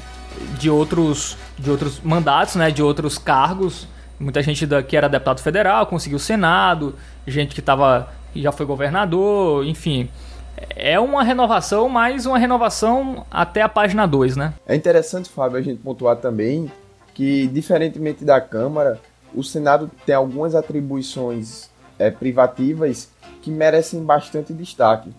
[0.57, 3.87] de outros de outros mandatos, né, de outros cargos.
[4.19, 6.95] Muita gente da, que era deputado federal conseguiu o Senado,
[7.27, 10.09] gente que tava, já foi governador, enfim.
[10.75, 14.53] É uma renovação, mas uma renovação até a página 2, né?
[14.67, 16.69] É interessante, Fábio, a gente pontuar também
[17.13, 18.99] que, diferentemente da Câmara,
[19.33, 23.09] o Senado tem algumas atribuições é, privativas
[23.41, 25.13] que merecem bastante destaque.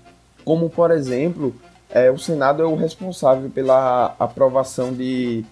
[0.44, 1.54] Como, por exemplo,
[1.90, 5.44] é, o Senado é o responsável pela aprovação de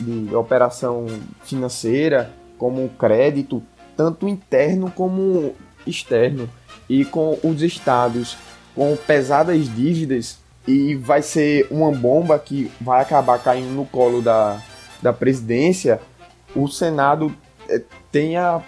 [0.00, 1.06] de operação
[1.42, 3.62] financeira, como crédito,
[3.96, 5.54] tanto interno como
[5.86, 6.48] externo.
[6.88, 8.36] E com os estados
[8.74, 14.60] com pesadas dívidas, e vai ser uma bomba que vai acabar caindo no colo da,
[15.02, 16.00] da presidência,
[16.54, 17.34] o Senado
[17.68, 18.62] é, tenha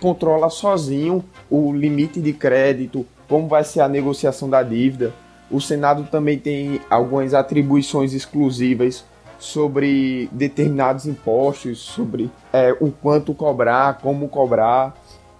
[0.00, 5.14] controla sozinho o limite de crédito, como vai ser a negociação da dívida.
[5.50, 9.04] O Senado também tem algumas atribuições exclusivas
[9.38, 14.94] sobre determinados impostos, sobre é, o quanto cobrar, como cobrar,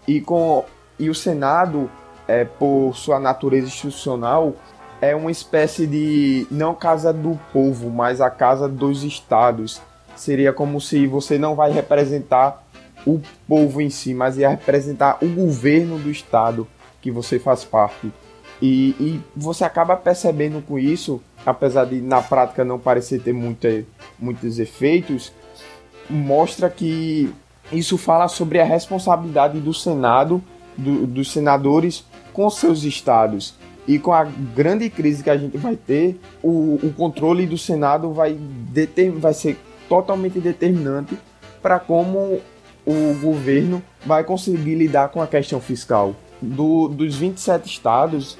[0.06, 0.64] e, com,
[0.98, 1.90] e o Senado
[2.28, 4.54] é, por sua natureza institucional,
[5.00, 9.80] é uma espécie de não casa do povo, mas a casa dos estados.
[10.16, 12.64] Seria como se você não vai representar
[13.06, 16.66] o povo em si, mas ia representar o governo do estado
[17.02, 18.10] que você faz parte.
[18.62, 23.84] E, e você acaba percebendo com isso, apesar de na prática não parecer ter muita,
[24.18, 25.32] muitos efeitos,
[26.08, 27.32] mostra que
[27.72, 30.42] isso fala sobre a responsabilidade do Senado,
[30.76, 33.54] do, dos senadores com seus estados.
[33.86, 38.12] E com a grande crise que a gente vai ter, o, o controle do Senado
[38.12, 41.18] vai, deter, vai ser totalmente determinante
[41.60, 42.40] para como
[42.86, 46.14] o governo vai conseguir lidar com a questão fiscal.
[46.40, 48.38] Do, dos 27 estados,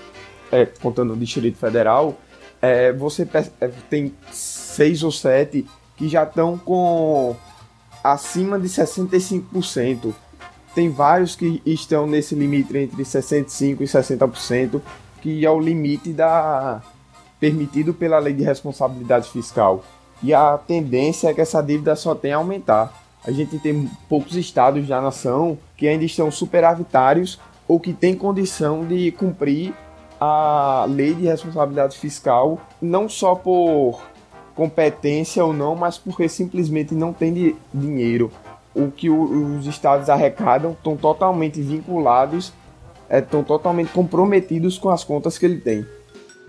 [0.51, 2.17] é, contando o Distrito Federal,
[2.64, 3.29] é, você
[3.61, 7.37] é, tem seis ou sete que já estão com
[8.03, 10.14] acima de 65%.
[10.74, 14.81] Tem vários que estão nesse limite entre 65% e 60%,
[15.20, 16.83] que é o limite da
[17.38, 19.85] permitido pela lei de responsabilidade fiscal.
[20.22, 22.92] E a tendência é que essa dívida só tenha a aumentar.
[23.27, 28.87] A gente tem poucos estados da nação que ainda estão superavitários ou que têm condição
[28.87, 29.74] de cumprir
[30.25, 34.01] a lei de responsabilidade fiscal, não só por
[34.55, 38.31] competência ou não, mas porque simplesmente não tem dinheiro.
[38.75, 42.53] O que o, os estados arrecadam estão totalmente vinculados,
[43.11, 45.87] estão é, totalmente comprometidos com as contas que ele tem.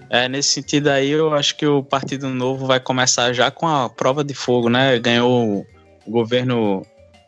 [0.09, 3.89] É, nesse sentido aí, eu acho que o Partido Novo vai começar já com a
[3.89, 4.97] prova de fogo, né?
[4.99, 5.65] Ganhou
[6.05, 6.85] o governo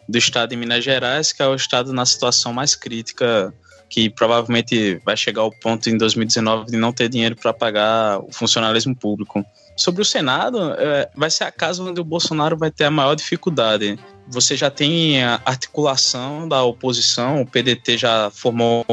[0.08, 3.54] do estado de Minas Gerais, que é o estado na situação mais crítica,
[3.90, 8.32] que provavelmente vai chegar ao ponto em 2019 de não ter dinheiro para pagar o
[8.32, 9.46] funcionalismo público.
[9.76, 13.16] Sobre o Senado, é, vai ser a casa onde o Bolsonaro vai ter a maior
[13.16, 13.98] dificuldade.
[14.28, 18.86] Você já tem a articulação da oposição, o PDT já formou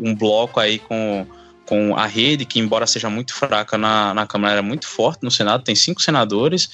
[0.00, 1.26] um bloco aí com,
[1.66, 5.30] com a rede, que embora seja muito fraca na, na Câmara, era muito forte no
[5.30, 6.70] Senado, tem cinco senadores.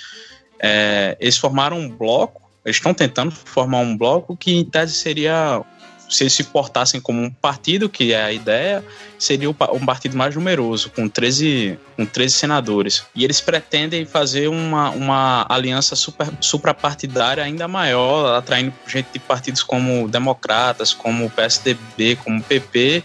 [0.58, 5.62] É, eles formaram um bloco, eles estão tentando formar um bloco que em tese seria
[6.08, 8.84] se eles se portassem como um partido, que é a ideia,
[9.18, 13.04] seria um partido mais numeroso, com 13, com 13 senadores.
[13.14, 19.62] E eles pretendem fazer uma, uma aliança super, suprapartidária ainda maior, atraindo gente de partidos
[19.62, 23.02] como Democratas, como PSDB, como PP,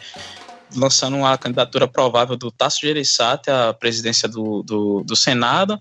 [0.75, 5.79] lançando uma candidatura provável do Tasso Gereissati à presidência do, do, do Senado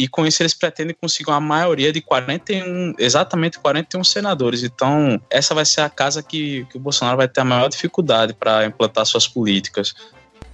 [0.00, 4.62] e com isso eles pretendem conseguir uma maioria de 41, exatamente 41 senadores.
[4.62, 8.32] Então, essa vai ser a casa que, que o Bolsonaro vai ter a maior dificuldade
[8.32, 9.94] para implantar suas políticas.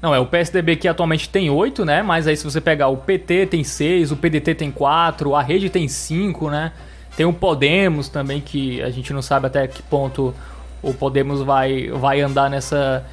[0.03, 2.03] Não, é o PSDB que atualmente tem oito, né?
[2.03, 5.71] Mas aí se você pegar o PT tem seis, o PDT tem quatro, a Rede
[5.71, 6.73] tem cinco, né?
[7.17, 10.35] Tem o Podemos também, que a gente não sabe até que ponto
[10.83, 13.07] o Podemos vai, vai andar nessa.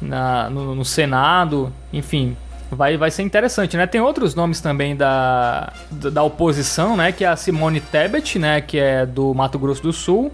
[0.00, 1.72] Na, no, no Senado.
[1.92, 2.36] Enfim,
[2.70, 3.86] vai, vai ser interessante, né?
[3.86, 7.12] Tem outros nomes também da, da oposição, né?
[7.12, 8.60] Que é a Simone Tebet, né?
[8.60, 10.32] Que é do Mato Grosso do Sul,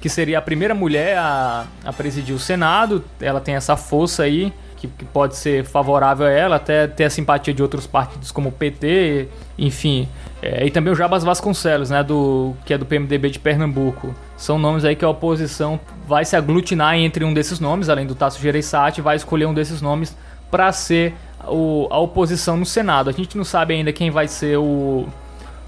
[0.00, 3.04] que seria a primeira mulher a, a presidir o Senado.
[3.20, 4.52] Ela tem essa força aí.
[4.76, 8.48] Que, que pode ser favorável a ela, até ter a simpatia de outros partidos como
[8.48, 10.08] o PT, enfim.
[10.42, 14.12] É, e também o Jabas Vasconcelos, né, do, que é do PMDB de Pernambuco.
[14.36, 18.16] São nomes aí que a oposição vai se aglutinar entre um desses nomes, além do
[18.16, 20.16] Tasso Gereissati, vai escolher um desses nomes
[20.50, 21.14] para ser
[21.46, 23.10] o, a oposição no Senado.
[23.10, 25.06] A gente não sabe ainda quem vai ser o,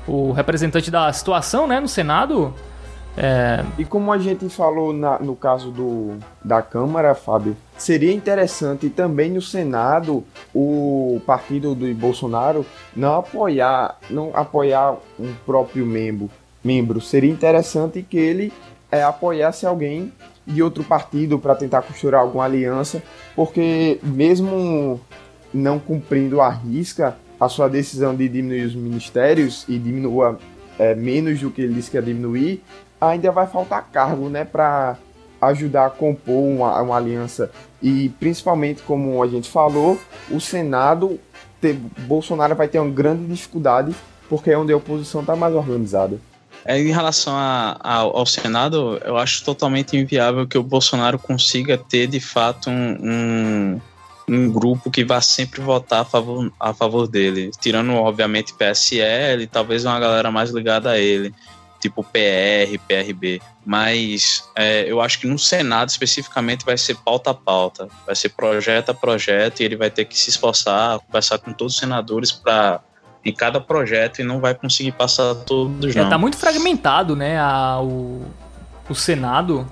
[0.06, 2.54] o representante da situação né, no Senado.
[3.16, 3.64] É...
[3.78, 9.30] E como a gente falou na, no caso do, da Câmara, Fábio, seria interessante também
[9.30, 16.28] no Senado o partido do Bolsonaro não apoiar, não apoiar um próprio membro.
[16.62, 17.00] membro.
[17.00, 18.52] Seria interessante que ele
[18.90, 20.12] é, apoiasse alguém
[20.46, 23.02] de outro partido para tentar costurar alguma aliança,
[23.34, 25.00] porque mesmo
[25.54, 30.38] não cumprindo a risca a sua decisão de diminuir os ministérios e diminua
[30.78, 32.62] é, menos do que ele disse que ia diminuir,
[33.00, 34.96] ainda vai faltar cargo né, para
[35.40, 37.50] ajudar a compor uma, uma, aliança.
[37.82, 39.98] E principalmente, como a gente falou,
[40.30, 41.20] o Senado,
[41.60, 43.94] ter, Bolsonaro vai ter uma grande dificuldade
[44.28, 46.18] porque é onde a oposição está mais organizada.
[46.64, 51.76] É, em relação a, a, ao Senado, eu acho totalmente inviável que o Bolsonaro consiga
[51.76, 53.80] ter de fato um, um
[54.28, 57.50] um grupo que vai sempre votar a favor, a favor dele.
[57.60, 61.34] Tirando, obviamente, PSL, talvez uma galera mais ligada a ele,
[61.80, 63.40] tipo PR, PRB.
[63.64, 67.88] Mas é, eu acho que no Senado, especificamente, vai ser pauta a pauta.
[68.06, 71.74] Vai ser projeto a projeto e ele vai ter que se esforçar, conversar com todos
[71.74, 72.80] os senadores para
[73.24, 76.06] em cada projeto e não vai conseguir passar todos, é, não.
[76.06, 78.22] É, tá muito fragmentado, né, a, o,
[78.86, 79.66] o Senado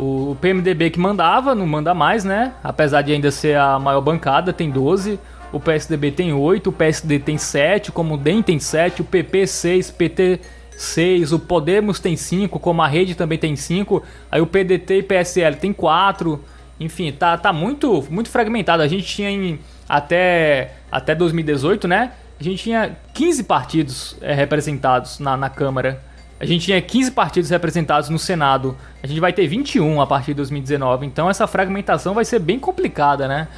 [0.00, 2.52] O PMDB que mandava, não manda mais, né?
[2.62, 5.18] Apesar de ainda ser a maior bancada, tem 12.
[5.52, 9.46] O PSDB tem 8, o PSD tem 7, como o DEM tem 7, o PP
[9.46, 10.40] 6, PT
[10.70, 15.02] 6, o Podemos tem 5, como a Rede também tem 5, aí o PDT e
[15.02, 16.40] PSL tem 4.
[16.78, 18.82] Enfim, tá, tá muito, muito fragmentado.
[18.82, 22.12] A gente tinha em, até, até 2018, né?
[22.38, 26.00] A gente tinha 15 partidos é, representados na, na Câmara.
[26.40, 28.76] A gente tinha 15 partidos representados no Senado.
[29.02, 31.04] A gente vai ter 21 a partir de 2019.
[31.06, 33.48] Então essa fragmentação vai ser bem complicada, né?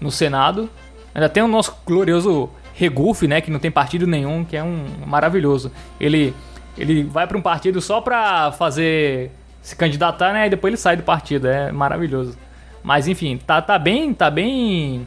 [0.00, 0.70] No Senado.
[1.14, 3.40] Ainda tem o nosso glorioso Regufe, né?
[3.40, 5.72] Que não tem partido nenhum, que é um maravilhoso.
[6.00, 6.32] Ele,
[6.78, 10.46] ele vai para um partido só para fazer se candidatar, né?
[10.46, 11.48] E depois ele sai do partido.
[11.48, 12.38] É maravilhoso.
[12.82, 15.06] Mas enfim, tá, tá bem, tá bem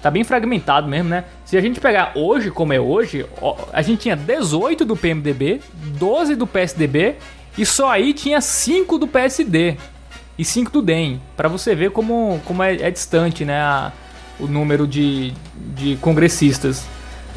[0.00, 1.24] Tá bem fragmentado mesmo, né?
[1.44, 3.26] Se a gente pegar hoje, como é hoje,
[3.72, 5.60] a gente tinha 18 do PMDB,
[5.98, 7.16] 12 do PSDB
[7.56, 9.76] e só aí tinha 5 do PSD
[10.38, 11.20] e 5 do DEM.
[11.36, 13.60] Para você ver como, como é, é distante, né?
[13.60, 13.92] A,
[14.38, 15.34] o número de,
[15.74, 16.86] de congressistas.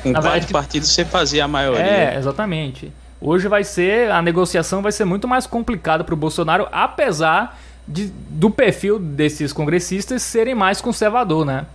[0.03, 1.81] Com quatro verdade, partidos você fazia a maioria.
[1.81, 2.91] É, exatamente.
[3.19, 8.11] Hoje vai ser, a negociação vai ser muito mais complicada para o Bolsonaro, apesar de,
[8.29, 11.65] do perfil desses congressistas serem mais conservador, né?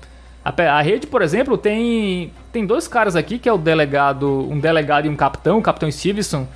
[0.47, 5.07] A, rede, por exemplo, tem, tem dois caras aqui, que é o delegado, um delegado
[5.07, 6.47] e um capitão, o capitão Stevenson,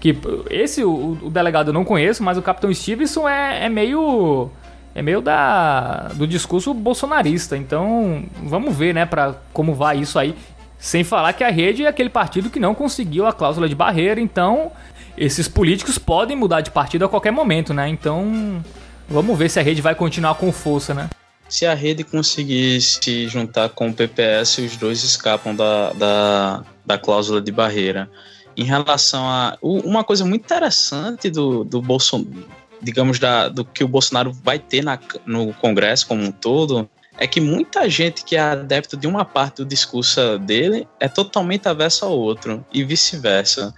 [0.00, 0.16] que
[0.48, 4.48] esse o, o delegado eu não conheço, mas o capitão Stevenson é, é meio
[4.94, 7.54] é meio da do discurso bolsonarista.
[7.54, 10.34] Então, vamos ver, né, para como vai isso aí.
[10.78, 14.22] Sem falar que a rede é aquele partido que não conseguiu a cláusula de barreira,
[14.22, 14.72] então
[15.18, 17.90] esses políticos podem mudar de partido a qualquer momento, né?
[17.90, 18.64] Então,
[19.06, 21.10] vamos ver se a rede vai continuar com força, né?
[21.54, 26.98] Se a rede conseguir se juntar com o PPS, os dois escapam da, da, da
[26.98, 28.10] cláusula de barreira.
[28.56, 29.56] Em relação a.
[29.62, 32.44] Uma coisa muito interessante do, do Bolsonaro,
[32.82, 37.24] digamos, da, do que o Bolsonaro vai ter na, no Congresso como um todo, é
[37.24, 42.04] que muita gente que é adepto de uma parte do discurso dele é totalmente avessa
[42.04, 43.72] ao outro, e vice-versa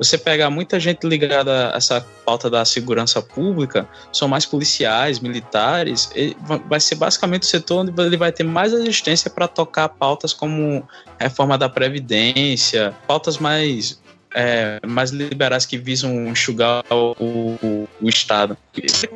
[0.00, 6.10] você pega muita gente ligada a essa pauta da segurança pública, são mais policiais, militares,
[6.66, 10.82] vai ser basicamente o setor onde ele vai ter mais resistência para tocar pautas como
[11.18, 14.00] reforma da Previdência, pautas mais
[14.34, 18.56] é, mais liberais que visam enxugar o, o, o Estado.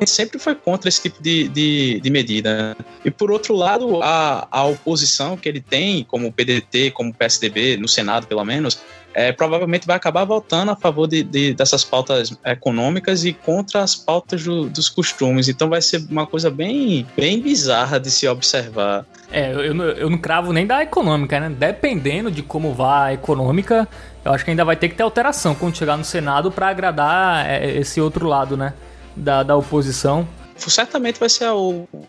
[0.05, 2.75] Sempre foi contra esse tipo de, de, de medida.
[3.03, 7.13] E por outro lado, a, a oposição que ele tem, como o PDT, como o
[7.13, 8.79] PSDB, no Senado pelo menos,
[9.15, 13.95] é, provavelmente vai acabar votando a favor de, de, dessas pautas econômicas e contra as
[13.95, 15.47] pautas do, dos costumes.
[15.47, 19.05] Então vai ser uma coisa bem, bem bizarra de se observar.
[19.31, 21.49] É, eu, eu não cravo nem da econômica, né?
[21.49, 23.87] Dependendo de como vá a econômica,
[24.25, 27.49] eu acho que ainda vai ter que ter alteração quando chegar no Senado para agradar
[27.49, 28.73] é, esse outro lado, né?
[29.15, 31.53] Da, da oposição certamente vai ser a,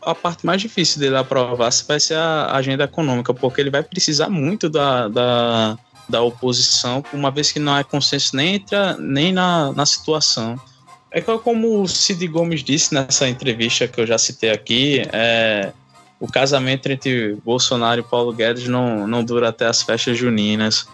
[0.02, 4.28] a, parte mais difícil dele aprovar, vai ser a agenda econômica, porque ele vai precisar
[4.28, 9.72] muito da, da, da oposição, uma vez que não há consenso nem, entra, nem na,
[9.72, 10.58] na situação.
[11.10, 15.72] É como o Cid Gomes disse nessa entrevista que eu já citei aqui, é,
[16.20, 20.86] o casamento entre Bolsonaro e Paulo Guedes não, não dura até as festas juninas.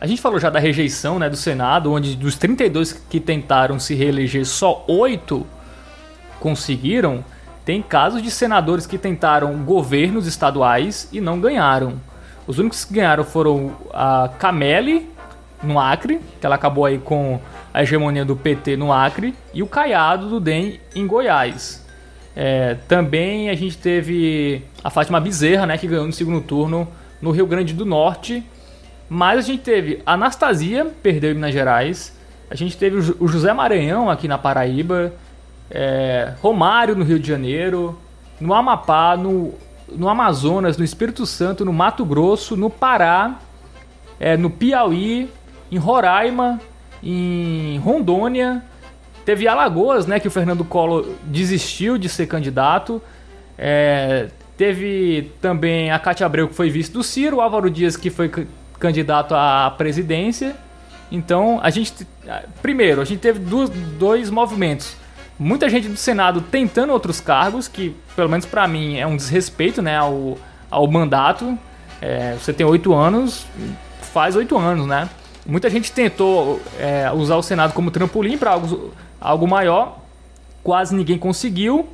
[0.00, 3.94] A gente falou já da rejeição né, do Senado, onde dos 32 que tentaram se
[3.94, 5.44] reeleger, só 8
[6.38, 7.24] conseguiram.
[7.64, 12.00] Tem casos de senadores que tentaram governos estaduais e não ganharam.
[12.46, 15.10] Os únicos que ganharam foram a Cameli,
[15.62, 17.40] no Acre, que ela acabou aí com
[17.74, 21.84] a hegemonia do PT no Acre, e o Caiado do DEM em Goiás.
[22.36, 26.86] É, também a gente teve a Fátima Bezerra, né, que ganhou no segundo turno
[27.20, 28.44] no Rio Grande do Norte.
[29.08, 32.16] Mas a gente teve Anastasia, perdeu em Minas Gerais.
[32.50, 35.12] A gente teve o José Maranhão aqui na Paraíba.
[35.70, 37.98] É, Romário no Rio de Janeiro.
[38.40, 39.54] No Amapá, no
[39.96, 43.38] no Amazonas, no Espírito Santo, no Mato Grosso, no Pará,
[44.18, 45.28] é, no Piauí,
[45.70, 46.60] em Roraima,
[47.02, 48.62] em Rondônia.
[49.24, 53.02] Teve Alagoas, né, que o Fernando Collor desistiu de ser candidato.
[53.56, 58.10] É, teve também a Cátia Abreu, que foi vice do Ciro, o Álvaro Dias, que
[58.10, 58.30] foi
[58.78, 60.56] candidato à presidência.
[61.10, 62.06] Então, a gente.
[62.60, 64.96] Primeiro, a gente teve dois, dois movimentos
[65.38, 69.80] muita gente do Senado tentando outros cargos, que pelo menos para mim é um desrespeito
[69.80, 70.36] né, ao,
[70.70, 71.56] ao mandato.
[72.00, 73.46] É, você tem oito anos,
[74.00, 75.08] faz oito anos, né?
[75.46, 79.98] Muita gente tentou é, usar o Senado como trampolim para algo, algo maior,
[80.62, 81.88] quase ninguém conseguiu.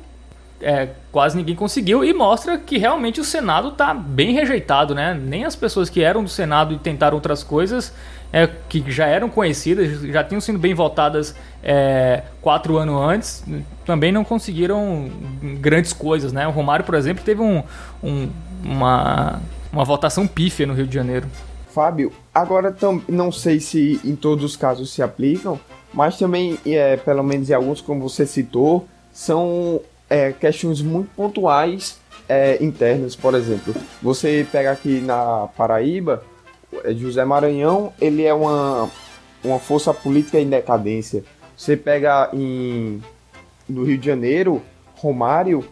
[0.67, 5.13] É, quase ninguém conseguiu e mostra que realmente o Senado está bem rejeitado, né?
[5.13, 7.93] Nem as pessoas que eram do Senado e tentaram outras coisas
[8.33, 13.45] é, que já eram conhecidas, já tinham sido bem votadas é, quatro anos antes,
[13.85, 15.09] também não conseguiram
[15.59, 16.47] grandes coisas, né?
[16.47, 17.63] O Romário, por exemplo, teve um,
[18.03, 18.27] um,
[18.63, 19.39] uma,
[19.71, 21.27] uma votação pífia no Rio de Janeiro.
[21.69, 22.75] Fábio, agora
[23.07, 25.59] não sei se em todos os casos se aplicam,
[25.93, 29.79] mas também, é, pelo menos em alguns, como você citou, são
[30.09, 33.15] é, questões muito pontuais é, internas.
[33.15, 36.23] Por exemplo, você pega aqui na Paraíba,
[36.83, 38.89] é, José Maranhão, ele é uma,
[39.43, 41.23] uma força política em decadência.
[41.55, 43.01] Você pega em,
[43.67, 44.61] no Rio de Janeiro,
[44.97, 45.65] Romário,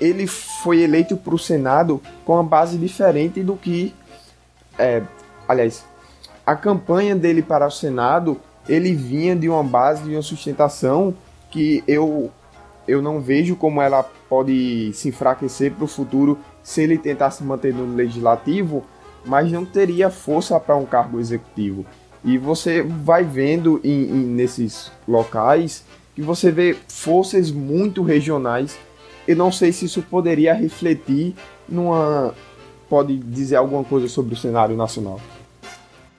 [0.00, 3.94] ele foi eleito para o Senado com uma base diferente do que.
[4.78, 5.02] É,
[5.46, 5.84] aliás,
[6.44, 11.14] a campanha dele para o Senado ele vinha de uma base, de uma sustentação
[11.50, 12.30] que eu,
[12.86, 17.42] eu não vejo como ela pode se enfraquecer para o futuro se ele tentar se
[17.42, 18.84] manter no legislativo,
[19.24, 21.84] mas não teria força para um cargo executivo.
[22.24, 28.78] E você vai vendo em, em, nesses locais que você vê forças muito regionais.
[29.26, 31.34] Eu não sei se isso poderia refletir
[31.68, 32.34] numa.
[32.88, 35.20] Pode dizer alguma coisa sobre o cenário nacional.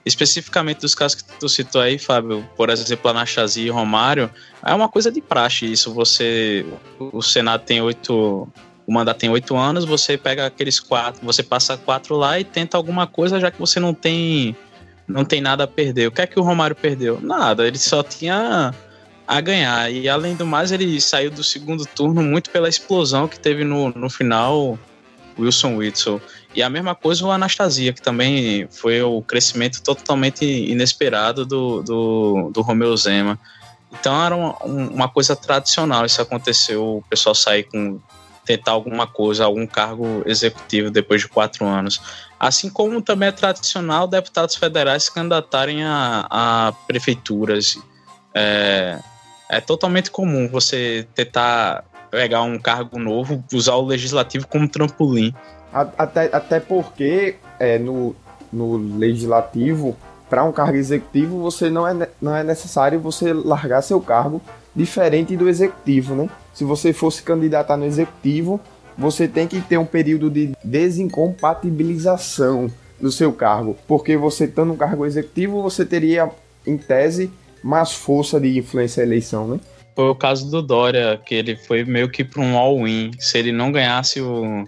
[0.06, 4.30] Especificamente dos casos que tu citou aí, Fábio, por exemplo, Anastasia e Romário,
[4.64, 5.92] é uma coisa de praxe isso.
[5.92, 6.64] Você.
[7.00, 8.48] O Senado tem oito.
[8.86, 12.76] O mandato tem oito anos, você pega aqueles quatro, você passa quatro lá e tenta
[12.76, 14.56] alguma coisa, já que você não tem.
[15.08, 16.06] Não tem nada a perder.
[16.06, 17.20] O que é que o Romário perdeu?
[17.20, 18.72] Nada, ele só tinha
[19.26, 19.90] a ganhar.
[19.90, 23.90] E além do mais, ele saiu do segundo turno muito pela explosão que teve no,
[23.90, 24.78] no final
[25.38, 26.20] Wilson Whitson.
[26.56, 32.50] E a mesma coisa o Anastasia, que também foi o crescimento totalmente inesperado do, do,
[32.50, 33.38] do Romeu Zema.
[33.92, 38.00] Então era uma, uma coisa tradicional isso aconteceu, o pessoal sair com
[38.46, 42.00] tentar alguma coisa, algum cargo executivo depois de quatro anos.
[42.40, 47.76] Assim como também é tradicional deputados federais se candidatarem a, a prefeituras.
[48.32, 48.98] É,
[49.50, 55.34] é totalmente comum você tentar pegar um cargo novo, usar o legislativo como trampolim.
[55.72, 58.14] Até, até porque é, no,
[58.52, 59.96] no legislativo,
[60.28, 64.42] para um cargo executivo, você não é, não é necessário você largar seu cargo
[64.74, 66.28] diferente do executivo, né?
[66.52, 68.60] Se você fosse candidatar no executivo,
[68.96, 74.76] você tem que ter um período de desincompatibilização do seu cargo, porque você estando no
[74.76, 76.30] cargo executivo, você teria,
[76.66, 77.30] em tese,
[77.62, 79.60] mais força de influência à eleição, né?
[79.94, 83.12] Foi o caso do Dória, que ele foi meio que para um all-in.
[83.18, 84.66] Se ele não ganhasse o,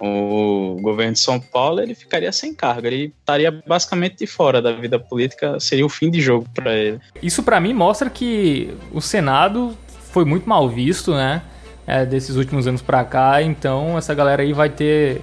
[0.00, 2.86] o governo de São Paulo, ele ficaria sem cargo.
[2.86, 7.00] Ele estaria basicamente de fora da vida política, seria o fim de jogo para ele.
[7.22, 9.76] Isso para mim mostra que o Senado
[10.12, 11.42] foi muito mal visto, né?
[11.86, 15.20] É, desses últimos anos para cá, então essa galera aí vai ter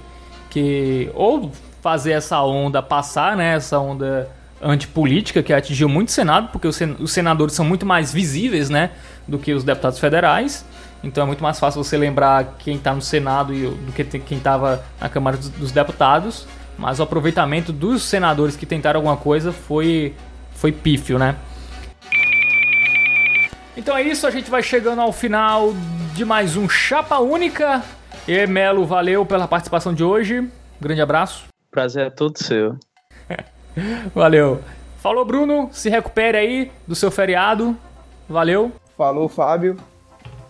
[0.48, 1.52] que ou
[1.82, 3.56] fazer essa onda passar, né?
[3.56, 4.30] Essa onda
[4.62, 8.92] antipolítica que atingiu muito o Senado, porque os senadores são muito mais visíveis, né,
[9.28, 10.64] do que os deputados federais.
[11.04, 14.84] Então é muito mais fácil você lembrar quem está no Senado do que quem estava
[15.00, 16.48] na Câmara dos Deputados.
[16.78, 20.16] Mas o aproveitamento dos senadores que tentaram alguma coisa foi,
[20.56, 21.36] foi pífio, né?
[23.76, 25.74] Então é isso, a gente vai chegando ao final
[26.14, 27.82] de mais um Chapa Única.
[28.28, 30.48] E Melo, valeu pela participação de hoje.
[30.80, 31.46] grande abraço.
[31.72, 32.76] Prazer é todo seu.
[34.14, 34.62] Valeu.
[34.98, 35.70] Falou, Bruno.
[35.72, 37.78] Se recupere aí do seu feriado.
[38.28, 38.72] Valeu.
[38.98, 39.78] Falou, Fábio.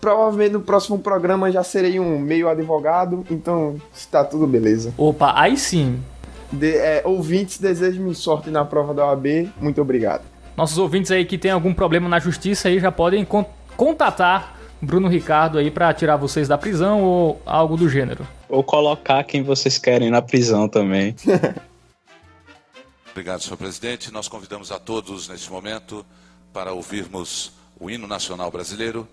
[0.02, 4.92] Provavelmente no próximo programa já serei um meio advogado, então está tudo beleza.
[4.98, 6.02] Opa, aí sim.
[6.50, 9.48] De, é, ouvintes, desejo-me sorte na prova da OAB.
[9.60, 10.22] Muito obrigado.
[10.56, 13.44] Nossos ouvintes aí que tem algum problema na justiça aí já podem con
[13.76, 18.26] contatar Bruno Ricardo aí para tirar vocês da prisão ou algo do gênero.
[18.48, 21.14] Ou colocar quem vocês querem na prisão também.
[23.12, 24.12] Obrigado, senhor presidente.
[24.12, 26.04] Nós convidamos a todos neste momento
[26.52, 29.06] para ouvirmos o hino nacional brasileiro,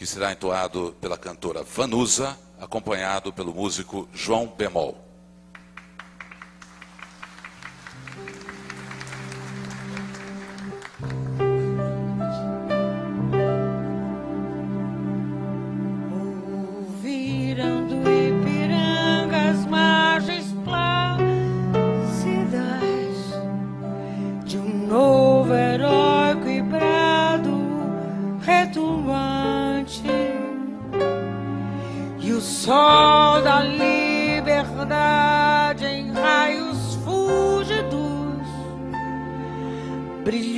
[0.00, 5.09] que será entoado pela cantora Vanusa, acompanhado pelo músico João Bemol.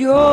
[0.03, 0.32] yo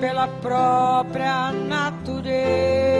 [0.00, 2.95] pela própria natureza.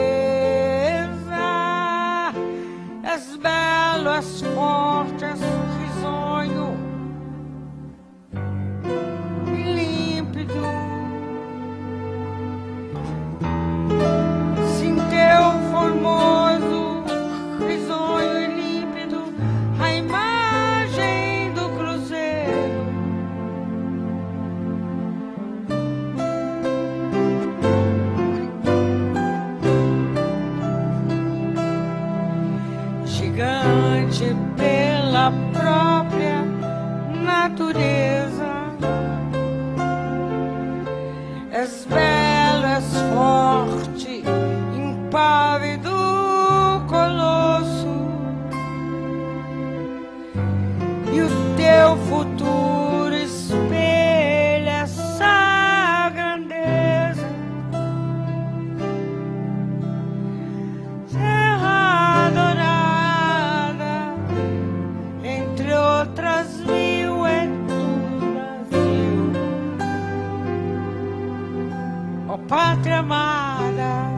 [72.27, 74.17] ó oh, pátria amada.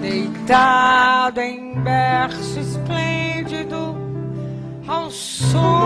[0.00, 3.96] Deitado em berço esplêndido
[4.86, 5.85] ao sol.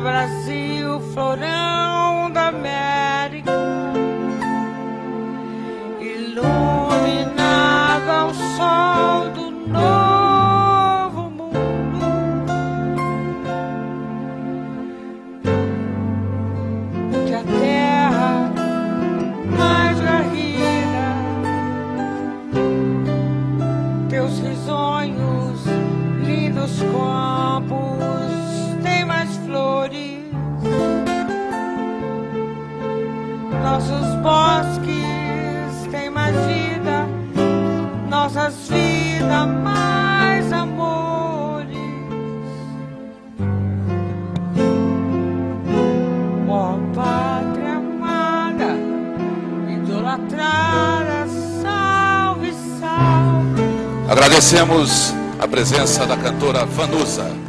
[0.00, 3.52] Brasil, florão da América,
[6.00, 7.46] iluminava
[8.26, 9.39] o sol do
[54.10, 57.39] Agradecemos a presença da cantora Vanusa.